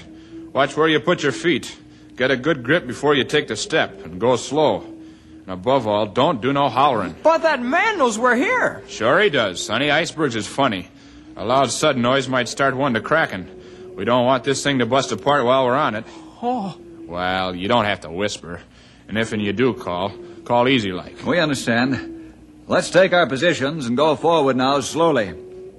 Watch 0.51 0.75
where 0.75 0.89
you 0.89 0.99
put 0.99 1.23
your 1.23 1.31
feet. 1.31 1.73
Get 2.15 2.31
a 2.31 2.37
good 2.37 2.63
grip 2.63 2.87
before 2.87 3.13
you 3.15 3.23
take 3.23 3.47
the 3.47 3.55
step, 3.55 4.05
and 4.05 4.19
go 4.19 4.35
slow. 4.35 4.81
And 4.81 5.49
above 5.49 5.85
all, 5.85 6.05
don't 6.05 6.41
do 6.41 6.53
no 6.53 6.69
hollering. 6.69 7.15
But 7.21 7.39
that 7.43 7.61
man 7.61 7.97
knows 7.97 8.17
we're 8.17 8.35
here. 8.35 8.81
Sure 8.87 9.19
he 9.21 9.29
does, 9.29 9.63
sonny. 9.63 9.91
Icebergs 9.91 10.35
is 10.35 10.47
funny. 10.47 10.87
A 11.35 11.43
loud 11.45 11.69
sudden 11.71 12.01
noise 12.01 12.27
might 12.29 12.47
start 12.47 12.75
one 12.75 12.93
to 12.93 13.01
cracking. 13.01 13.47
We 13.95 14.05
don't 14.05 14.25
want 14.25 14.43
this 14.43 14.63
thing 14.63 14.79
to 14.79 14.85
bust 14.85 15.11
apart 15.11 15.45
while 15.45 15.65
we're 15.65 15.75
on 15.75 15.95
it. 15.95 16.05
Oh, 16.41 16.77
Well, 17.05 17.55
you 17.55 17.67
don't 17.67 17.85
have 17.85 18.01
to 18.01 18.09
whisper. 18.09 18.61
And 19.07 19.17
if 19.17 19.33
and 19.33 19.41
you 19.41 19.53
do 19.53 19.73
call, 19.73 20.11
call 20.45 20.67
easy 20.67 20.91
like. 20.91 21.23
We 21.25 21.39
understand. 21.39 22.33
Let's 22.67 22.89
take 22.89 23.13
our 23.13 23.27
positions 23.27 23.85
and 23.85 23.95
go 23.95 24.15
forward 24.15 24.55
now 24.55 24.79
slowly. 24.79 25.33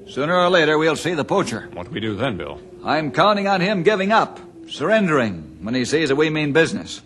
Sooner 0.08 0.36
or 0.36 0.48
later, 0.50 0.78
we'll 0.78 0.94
see 0.94 1.14
the 1.14 1.24
poacher. 1.24 1.68
What 1.72 1.86
do 1.86 1.90
we 1.92 1.98
do 2.00 2.14
then, 2.14 2.36
Bill? 2.36 2.60
I'm 2.84 3.10
counting 3.10 3.48
on 3.48 3.60
him 3.60 3.82
giving 3.82 4.12
up, 4.12 4.38
surrendering, 4.68 5.58
when 5.62 5.74
he 5.74 5.84
sees 5.84 6.08
that 6.08 6.16
we 6.16 6.30
mean 6.30 6.52
business. 6.52 7.00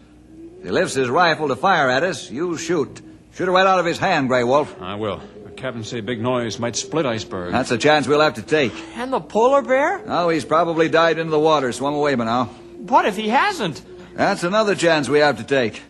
If 0.58 0.64
he 0.64 0.70
lifts 0.70 0.94
his 0.94 1.08
rifle 1.08 1.48
to 1.48 1.56
fire 1.56 1.88
at 1.88 2.02
us, 2.02 2.30
you 2.30 2.56
shoot. 2.56 3.00
Shoot 3.34 3.48
it 3.48 3.52
right 3.52 3.66
out 3.66 3.78
of 3.78 3.86
his 3.86 3.98
hand, 3.98 4.28
Grey 4.28 4.44
Wolf. 4.44 4.74
I 4.80 4.96
will. 4.96 5.20
The 5.44 5.50
captain 5.50 5.84
say 5.84 6.00
big 6.00 6.20
noise 6.20 6.58
might 6.58 6.76
split 6.76 7.06
iceberg. 7.06 7.52
That's 7.52 7.70
a 7.70 7.78
chance 7.78 8.06
we'll 8.06 8.20
have 8.20 8.34
to 8.34 8.42
take. 8.42 8.72
and 8.96 9.12
the 9.12 9.20
polar 9.20 9.62
bear? 9.62 10.04
Now 10.04 10.28
he's 10.28 10.44
probably 10.44 10.88
dived 10.88 11.18
into 11.18 11.30
the 11.30 11.38
water, 11.40 11.72
swum 11.72 11.94
away 11.94 12.14
by 12.14 12.24
now. 12.24 12.44
What 12.46 13.04
if 13.06 13.16
he 13.16 13.28
hasn't? 13.28 13.82
That's 14.14 14.42
another 14.42 14.74
chance 14.74 15.08
we 15.08 15.20
have 15.20 15.38
to 15.38 15.44
take. 15.44 15.82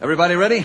Everybody 0.00 0.34
ready? 0.34 0.64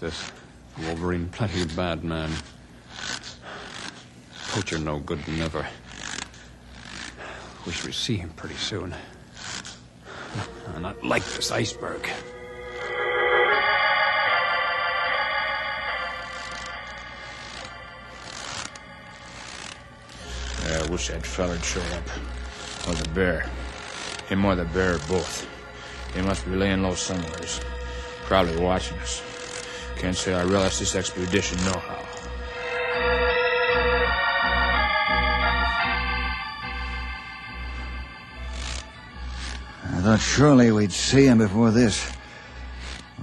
This. 0.00 0.30
Wolverine 0.82 1.28
plenty 1.30 1.64
bad 1.74 2.04
man. 2.04 2.30
Poacher 4.48 4.78
no 4.78 4.98
good 4.98 5.26
never. 5.28 5.66
Wish 7.66 7.84
we'd 7.84 7.94
see 7.94 8.16
him 8.16 8.30
pretty 8.30 8.54
soon. 8.54 8.94
And 10.74 10.86
I'd 10.86 11.02
like 11.02 11.24
this 11.24 11.50
iceberg. 11.50 12.08
Yeah, 20.64 20.82
I 20.82 20.86
wish 20.90 21.08
that 21.08 21.22
feller'd 21.22 21.64
show 21.64 21.80
up. 21.80 22.88
Or 22.88 22.94
the 22.94 23.08
bear. 23.10 23.50
Him 24.28 24.44
or 24.44 24.54
the 24.54 24.64
bear, 24.66 24.98
both. 25.08 25.48
He 26.14 26.22
must 26.22 26.44
be 26.44 26.52
laying 26.52 26.82
low 26.82 26.94
somewheres. 26.94 27.60
Probably 28.24 28.56
watching 28.56 28.98
us. 28.98 29.22
Can't 29.98 30.16
say 30.16 30.32
I 30.32 30.44
relish 30.44 30.78
this 30.78 30.94
expedition 30.94 31.58
nohow. 31.58 32.04
I 39.82 40.00
thought 40.00 40.20
surely 40.20 40.70
we'd 40.70 40.92
see 40.92 41.26
him 41.26 41.38
before 41.38 41.72
this. 41.72 42.08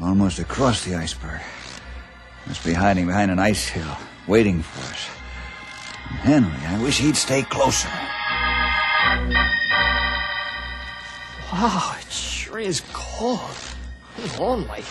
Almost 0.02 0.40
across 0.40 0.84
the 0.84 0.96
iceberg. 0.96 1.40
Must 2.46 2.66
be 2.66 2.74
hiding 2.74 3.08
behind 3.08 3.32
an 3.32 3.40
ice 3.40 3.66
hill, 3.66 3.98
waiting 4.28 4.62
for 4.62 4.82
us. 4.92 5.08
Henry, 6.26 6.52
I 6.68 6.84
wish 6.84 7.00
he'd 7.00 7.16
stay 7.16 7.44
closer. 7.44 7.88
Wow, 11.54 11.96
it 11.98 12.12
sure 12.12 12.60
is 12.60 12.82
cold. 12.92 13.56
And 14.18 14.40
lonely. 14.40 14.84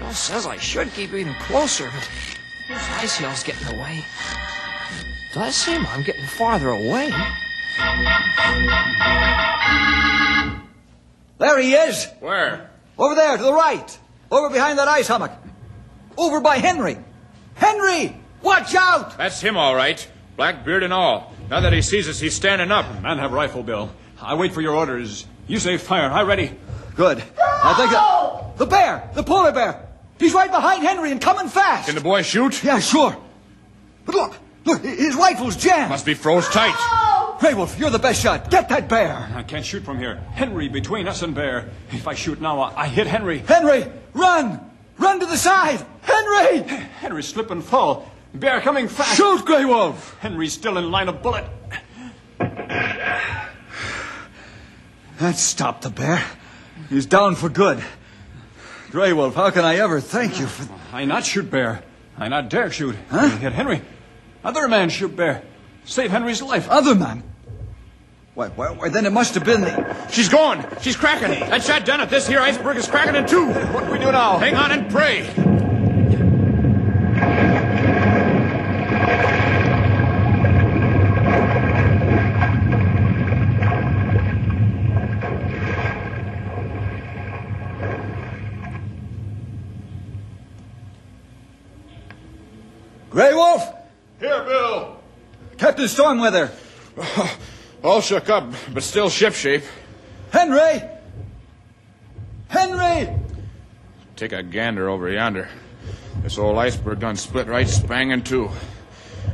Bill 0.00 0.12
says 0.12 0.46
I 0.46 0.56
should 0.56 0.92
keep 0.94 1.12
even 1.12 1.34
closer, 1.34 1.84
but 1.84 2.08
this 2.68 2.90
ice 2.90 3.16
hill's 3.18 3.42
getting 3.42 3.78
away. 3.78 3.98
It 3.98 5.34
does 5.34 5.54
seem 5.54 5.86
I'm 5.86 6.02
getting 6.02 6.24
farther 6.24 6.70
away. 6.70 7.10
There 11.38 11.58
he 11.60 11.74
is! 11.74 12.08
Where? 12.20 12.70
Over 12.98 13.14
there, 13.14 13.36
to 13.36 13.42
the 13.42 13.52
right! 13.52 13.98
Over 14.30 14.48
behind 14.48 14.78
that 14.78 14.88
ice 14.88 15.06
hummock! 15.06 15.32
Over 16.16 16.40
by 16.40 16.56
Henry! 16.56 16.96
Henry! 17.54 18.16
Watch 18.42 18.74
out! 18.74 19.18
That's 19.18 19.40
him, 19.40 19.58
all 19.58 19.74
right. 19.74 20.08
Black 20.36 20.64
beard 20.64 20.82
and 20.82 20.94
all. 20.94 21.34
Now 21.50 21.60
that 21.60 21.74
he 21.74 21.82
sees 21.82 22.08
us, 22.08 22.18
he's 22.18 22.34
standing 22.34 22.70
up. 22.70 23.02
Man 23.02 23.18
have 23.18 23.32
rifle, 23.32 23.62
Bill. 23.62 23.90
I 24.20 24.34
wait 24.34 24.54
for 24.54 24.62
your 24.62 24.74
orders. 24.74 25.26
You 25.46 25.58
say 25.58 25.76
fire. 25.76 26.10
I 26.10 26.22
ready. 26.22 26.52
Good. 26.96 27.22
I 27.38 27.74
think 27.74 27.90
that... 27.90 28.56
The 28.56 28.66
bear! 28.66 29.10
The 29.14 29.22
polar 29.22 29.52
bear! 29.52 29.89
He's 30.20 30.34
right 30.34 30.50
behind 30.50 30.82
Henry 30.82 31.10
and 31.10 31.20
coming 31.20 31.48
fast! 31.48 31.86
Can 31.86 31.94
the 31.94 32.02
boy 32.02 32.20
shoot? 32.20 32.62
Yeah, 32.62 32.78
sure. 32.78 33.16
But 34.04 34.14
look, 34.14 34.36
look, 34.66 34.84
his 34.84 35.14
rifle's 35.14 35.56
jammed. 35.56 35.88
Must 35.88 36.04
be 36.04 36.12
froze 36.12 36.46
tight. 36.50 36.76
Grey 37.40 37.54
Wolf, 37.54 37.78
you're 37.78 37.88
the 37.88 37.98
best 37.98 38.22
shot. 38.22 38.50
Get 38.50 38.68
that 38.68 38.86
bear. 38.86 39.30
I 39.34 39.42
can't 39.42 39.64
shoot 39.64 39.82
from 39.82 39.98
here. 39.98 40.16
Henry 40.34 40.68
between 40.68 41.08
us 41.08 41.22
and 41.22 41.34
Bear. 41.34 41.70
If 41.90 42.06
I 42.06 42.12
shoot 42.12 42.38
now, 42.38 42.60
I 42.60 42.82
I 42.82 42.86
hit 42.86 43.06
Henry. 43.06 43.38
Henry, 43.38 43.86
run! 44.12 44.60
Run 44.98 45.20
to 45.20 45.26
the 45.26 45.38
side! 45.38 45.84
Henry! 46.02 46.68
Henry 47.00 47.22
slip 47.22 47.50
and 47.50 47.64
fall. 47.64 48.10
Bear 48.34 48.60
coming 48.60 48.88
fast. 48.88 49.16
Shoot, 49.16 49.46
Grey 49.46 49.64
Wolf! 49.64 50.18
Henry's 50.20 50.52
still 50.52 50.76
in 50.76 50.90
line 50.90 51.08
of 51.08 51.22
bullet. 51.22 51.46
That 55.18 55.36
stopped 55.36 55.82
the 55.82 55.90
bear. 55.90 56.22
He's 56.90 57.06
down 57.06 57.36
for 57.36 57.48
good. 57.48 57.82
Grey 58.90 59.12
Wolf, 59.12 59.36
how 59.36 59.50
can 59.50 59.64
I 59.64 59.76
ever 59.76 60.00
thank 60.00 60.40
you 60.40 60.46
for... 60.46 60.68
I 60.92 61.04
not 61.04 61.24
shoot 61.24 61.48
bear. 61.48 61.82
I 62.18 62.28
not 62.28 62.48
dare 62.48 62.70
shoot. 62.70 62.96
Huh? 63.08 63.28
Hit 63.38 63.52
Henry. 63.52 63.82
Other 64.42 64.66
man 64.66 64.88
shoot 64.88 65.14
bear. 65.14 65.42
Save 65.84 66.10
Henry's 66.10 66.42
life. 66.42 66.68
Other 66.68 66.94
man? 66.94 67.22
Why, 68.34 68.48
why, 68.48 68.70
why, 68.70 68.88
then 68.88 69.06
it 69.06 69.12
must 69.12 69.34
have 69.34 69.44
been 69.44 69.60
the... 69.60 70.08
She's 70.10 70.28
gone. 70.28 70.66
She's 70.80 70.96
cracking. 70.96 71.30
That 71.50 71.62
shot 71.62 71.84
done 71.84 72.00
it. 72.00 72.10
This 72.10 72.26
here 72.26 72.40
iceberg 72.40 72.76
is 72.76 72.88
cracking 72.88 73.14
in 73.14 73.26
two. 73.26 73.46
What 73.46 73.86
do 73.86 73.92
we 73.92 73.98
do 73.98 74.10
now? 74.10 74.38
Hang 74.38 74.54
on 74.54 74.72
and 74.72 74.90
pray. 74.90 75.49
Grey 93.10 93.34
Wolf! 93.34 93.74
Here, 94.20 94.44
Bill. 94.44 95.00
Captain 95.58 95.86
Stormweather! 95.86 96.50
All 97.84 98.00
shook 98.00 98.30
up, 98.30 98.52
but 98.72 98.82
still 98.84 99.08
shipshape. 99.08 99.64
Henry! 100.30 100.82
Henry! 102.48 103.08
Take 104.14 104.32
a 104.32 104.42
gander 104.42 104.88
over 104.88 105.10
yonder. 105.10 105.48
This 106.22 106.38
old 106.38 106.58
iceberg 106.58 107.00
done 107.00 107.16
split 107.16 107.48
right 107.48 107.68
spang 107.68 108.10
in 108.10 108.22
two. 108.22 108.50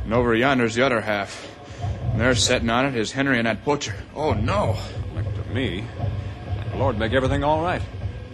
And 0.03 0.13
over 0.13 0.33
yonder's 0.33 0.75
the 0.75 0.83
other 0.83 1.01
half. 1.01 1.47
And 2.11 2.21
there 2.21 2.33
sitting 2.33 2.69
on 2.69 2.85
it 2.85 2.95
is 2.95 3.11
Henry 3.11 3.37
and 3.37 3.45
that 3.45 3.63
butcher. 3.63 3.95
Oh, 4.15 4.33
no. 4.33 4.77
Look 5.13 5.25
to 5.35 5.53
me. 5.53 5.83
Lord 6.75 6.97
make 6.97 7.13
everything 7.13 7.43
all 7.43 7.61
right. 7.61 7.81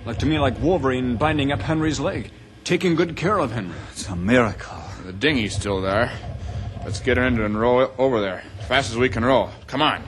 Look 0.06 0.20
to 0.20 0.26
me 0.26 0.40
like 0.40 0.60
Wolverine 0.62 1.18
binding 1.18 1.52
up 1.52 1.62
Henry's 1.62 2.00
leg, 2.00 2.32
taking 2.64 2.96
good 2.96 3.16
care 3.16 3.40
of 3.40 3.52
Henry. 3.52 3.76
It's 3.92 4.08
a 4.08 4.16
miracle. 4.16 4.83
The 5.06 5.12
dinghy's 5.12 5.54
still 5.54 5.82
there. 5.82 6.10
Let's 6.86 7.02
get 7.02 7.18
her 7.18 7.24
into 7.24 7.44
and 7.44 7.60
row 7.60 7.92
over 7.98 8.22
there. 8.22 8.42
As 8.60 8.68
fast 8.68 8.92
as 8.92 8.98
we 8.98 9.10
can 9.10 9.26
row. 9.26 9.50
Come 9.68 9.82
on. 9.82 10.02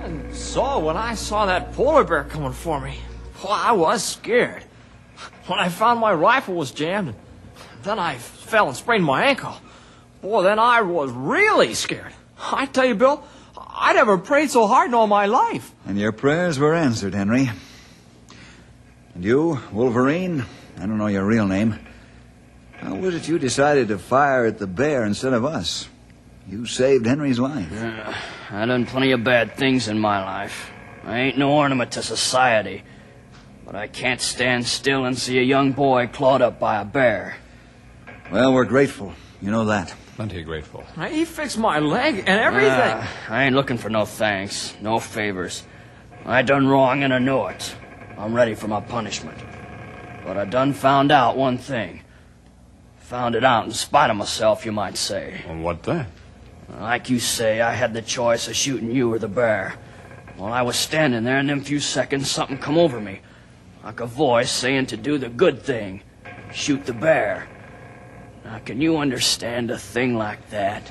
And 0.00 0.34
so 0.34 0.78
when 0.78 0.96
I 0.96 1.14
saw 1.14 1.44
that 1.44 1.74
polar 1.74 2.04
bear 2.04 2.24
coming 2.24 2.52
for 2.52 2.80
me, 2.80 2.98
boy, 3.42 3.50
I 3.50 3.72
was 3.72 4.02
scared. 4.02 4.64
When 5.46 5.58
I 5.58 5.68
found 5.68 6.00
my 6.00 6.14
rifle 6.14 6.54
was 6.54 6.70
jammed, 6.70 7.14
then 7.82 7.98
I 7.98 8.16
fell 8.16 8.68
and 8.68 8.76
sprained 8.76 9.04
my 9.04 9.24
ankle. 9.24 9.54
Boy, 10.22 10.44
then 10.44 10.58
I 10.58 10.80
was 10.80 11.10
really 11.10 11.74
scared. 11.74 12.14
I 12.38 12.64
tell 12.64 12.86
you, 12.86 12.94
Bill, 12.94 13.22
I 13.80 13.94
never 13.94 14.18
prayed 14.18 14.50
so 14.50 14.66
hard 14.66 14.88
in 14.88 14.94
all 14.94 15.06
my 15.06 15.24
life. 15.24 15.74
And 15.86 15.98
your 15.98 16.12
prayers 16.12 16.58
were 16.58 16.74
answered, 16.74 17.14
Henry. 17.14 17.50
And 19.14 19.24
you, 19.24 19.58
Wolverine, 19.72 20.44
I 20.76 20.80
don't 20.80 20.98
know 20.98 21.06
your 21.06 21.24
real 21.24 21.46
name. 21.46 21.78
How 22.72 22.94
was 22.94 23.14
it 23.14 23.26
you 23.26 23.38
decided 23.38 23.88
to 23.88 23.98
fire 23.98 24.44
at 24.44 24.58
the 24.58 24.66
bear 24.66 25.04
instead 25.04 25.32
of 25.32 25.46
us? 25.46 25.88
You 26.46 26.66
saved 26.66 27.06
Henry's 27.06 27.38
life. 27.38 27.72
I 28.50 28.66
done 28.66 28.84
plenty 28.84 29.12
of 29.12 29.24
bad 29.24 29.56
things 29.56 29.88
in 29.88 29.98
my 29.98 30.22
life. 30.22 30.70
I 31.02 31.20
ain't 31.20 31.38
no 31.38 31.52
ornament 31.52 31.92
to 31.92 32.02
society. 32.02 32.82
But 33.64 33.76
I 33.76 33.86
can't 33.86 34.20
stand 34.20 34.66
still 34.66 35.06
and 35.06 35.16
see 35.16 35.38
a 35.38 35.42
young 35.42 35.72
boy 35.72 36.08
clawed 36.08 36.42
up 36.42 36.60
by 36.60 36.80
a 36.80 36.84
bear. 36.84 37.36
Well, 38.30 38.52
we're 38.52 38.66
grateful. 38.66 39.14
You 39.40 39.50
know 39.50 39.64
that. 39.66 39.94
Plenty 40.20 40.42
grateful. 40.42 40.84
He 41.08 41.24
fixed 41.24 41.56
my 41.56 41.78
leg 41.78 42.16
and 42.26 42.28
everything. 42.28 42.68
Ah, 42.74 43.10
I 43.30 43.44
ain't 43.44 43.54
looking 43.54 43.78
for 43.78 43.88
no 43.88 44.04
thanks, 44.04 44.76
no 44.82 45.00
favors. 45.00 45.62
I 46.26 46.42
done 46.42 46.68
wrong 46.68 47.02
and 47.02 47.14
I 47.14 47.18
know 47.18 47.46
it. 47.46 47.74
I'm 48.18 48.34
ready 48.34 48.54
for 48.54 48.68
my 48.68 48.82
punishment. 48.82 49.38
But 50.22 50.36
I 50.36 50.44
done 50.44 50.74
found 50.74 51.10
out 51.10 51.38
one 51.38 51.56
thing. 51.56 52.02
Found 52.98 53.34
it 53.34 53.44
out 53.44 53.64
in 53.64 53.72
spite 53.72 54.10
of 54.10 54.16
myself, 54.18 54.66
you 54.66 54.72
might 54.72 54.98
say. 54.98 55.40
Well, 55.48 55.56
what 55.56 55.84
then? 55.84 56.06
Like 56.68 57.08
you 57.08 57.18
say, 57.18 57.62
I 57.62 57.72
had 57.72 57.94
the 57.94 58.02
choice 58.02 58.46
of 58.46 58.54
shooting 58.54 58.90
you 58.90 59.14
or 59.14 59.18
the 59.18 59.26
bear. 59.26 59.76
While 60.36 60.52
I 60.52 60.60
was 60.60 60.76
standing 60.76 61.24
there 61.24 61.38
in 61.38 61.46
them 61.46 61.62
few 61.62 61.80
seconds, 61.80 62.30
something 62.30 62.58
come 62.58 62.76
over 62.76 63.00
me. 63.00 63.22
Like 63.82 64.00
a 64.00 64.06
voice 64.06 64.52
saying 64.52 64.84
to 64.88 64.98
do 64.98 65.16
the 65.16 65.30
good 65.30 65.62
thing. 65.62 66.02
Shoot 66.52 66.84
the 66.84 66.92
bear. 66.92 67.48
Now, 68.44 68.58
can 68.58 68.80
you 68.80 68.98
understand 68.98 69.70
a 69.70 69.78
thing 69.78 70.16
like 70.16 70.50
that? 70.50 70.90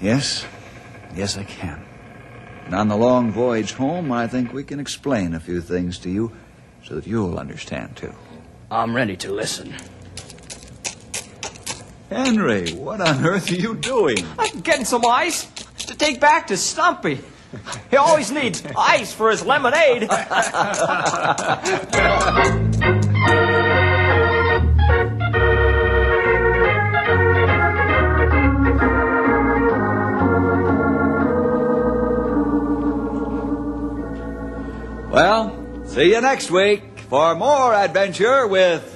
Yes? 0.00 0.44
Yes, 1.14 1.36
I 1.36 1.44
can. 1.44 1.84
And 2.64 2.74
on 2.74 2.88
the 2.88 2.96
long 2.96 3.30
voyage 3.30 3.72
home, 3.72 4.12
I 4.12 4.26
think 4.26 4.52
we 4.52 4.64
can 4.64 4.80
explain 4.80 5.34
a 5.34 5.40
few 5.40 5.60
things 5.60 5.98
to 6.00 6.10
you 6.10 6.32
so 6.84 6.94
that 6.94 7.06
you'll 7.06 7.38
understand, 7.38 7.96
too. 7.96 8.12
I'm 8.70 8.94
ready 8.94 9.16
to 9.18 9.32
listen. 9.32 9.74
Henry, 12.10 12.72
what 12.72 13.00
on 13.00 13.24
earth 13.24 13.50
are 13.50 13.54
you 13.54 13.74
doing? 13.74 14.18
I'm 14.38 14.60
getting 14.60 14.84
some 14.84 15.04
ice 15.06 15.46
to 15.78 15.96
take 15.96 16.20
back 16.20 16.48
to 16.48 16.56
Stumpy. 16.56 17.20
He 17.90 17.96
always 17.96 18.30
needs 18.30 18.62
ice 18.76 19.12
for 19.12 19.30
his 19.30 19.44
lemonade. 19.44 20.08
Well, 35.16 35.56
see 35.86 36.12
you 36.12 36.20
next 36.20 36.50
week 36.50 36.82
for 37.08 37.34
more 37.34 37.72
adventure 37.72 38.46
with 38.46 38.95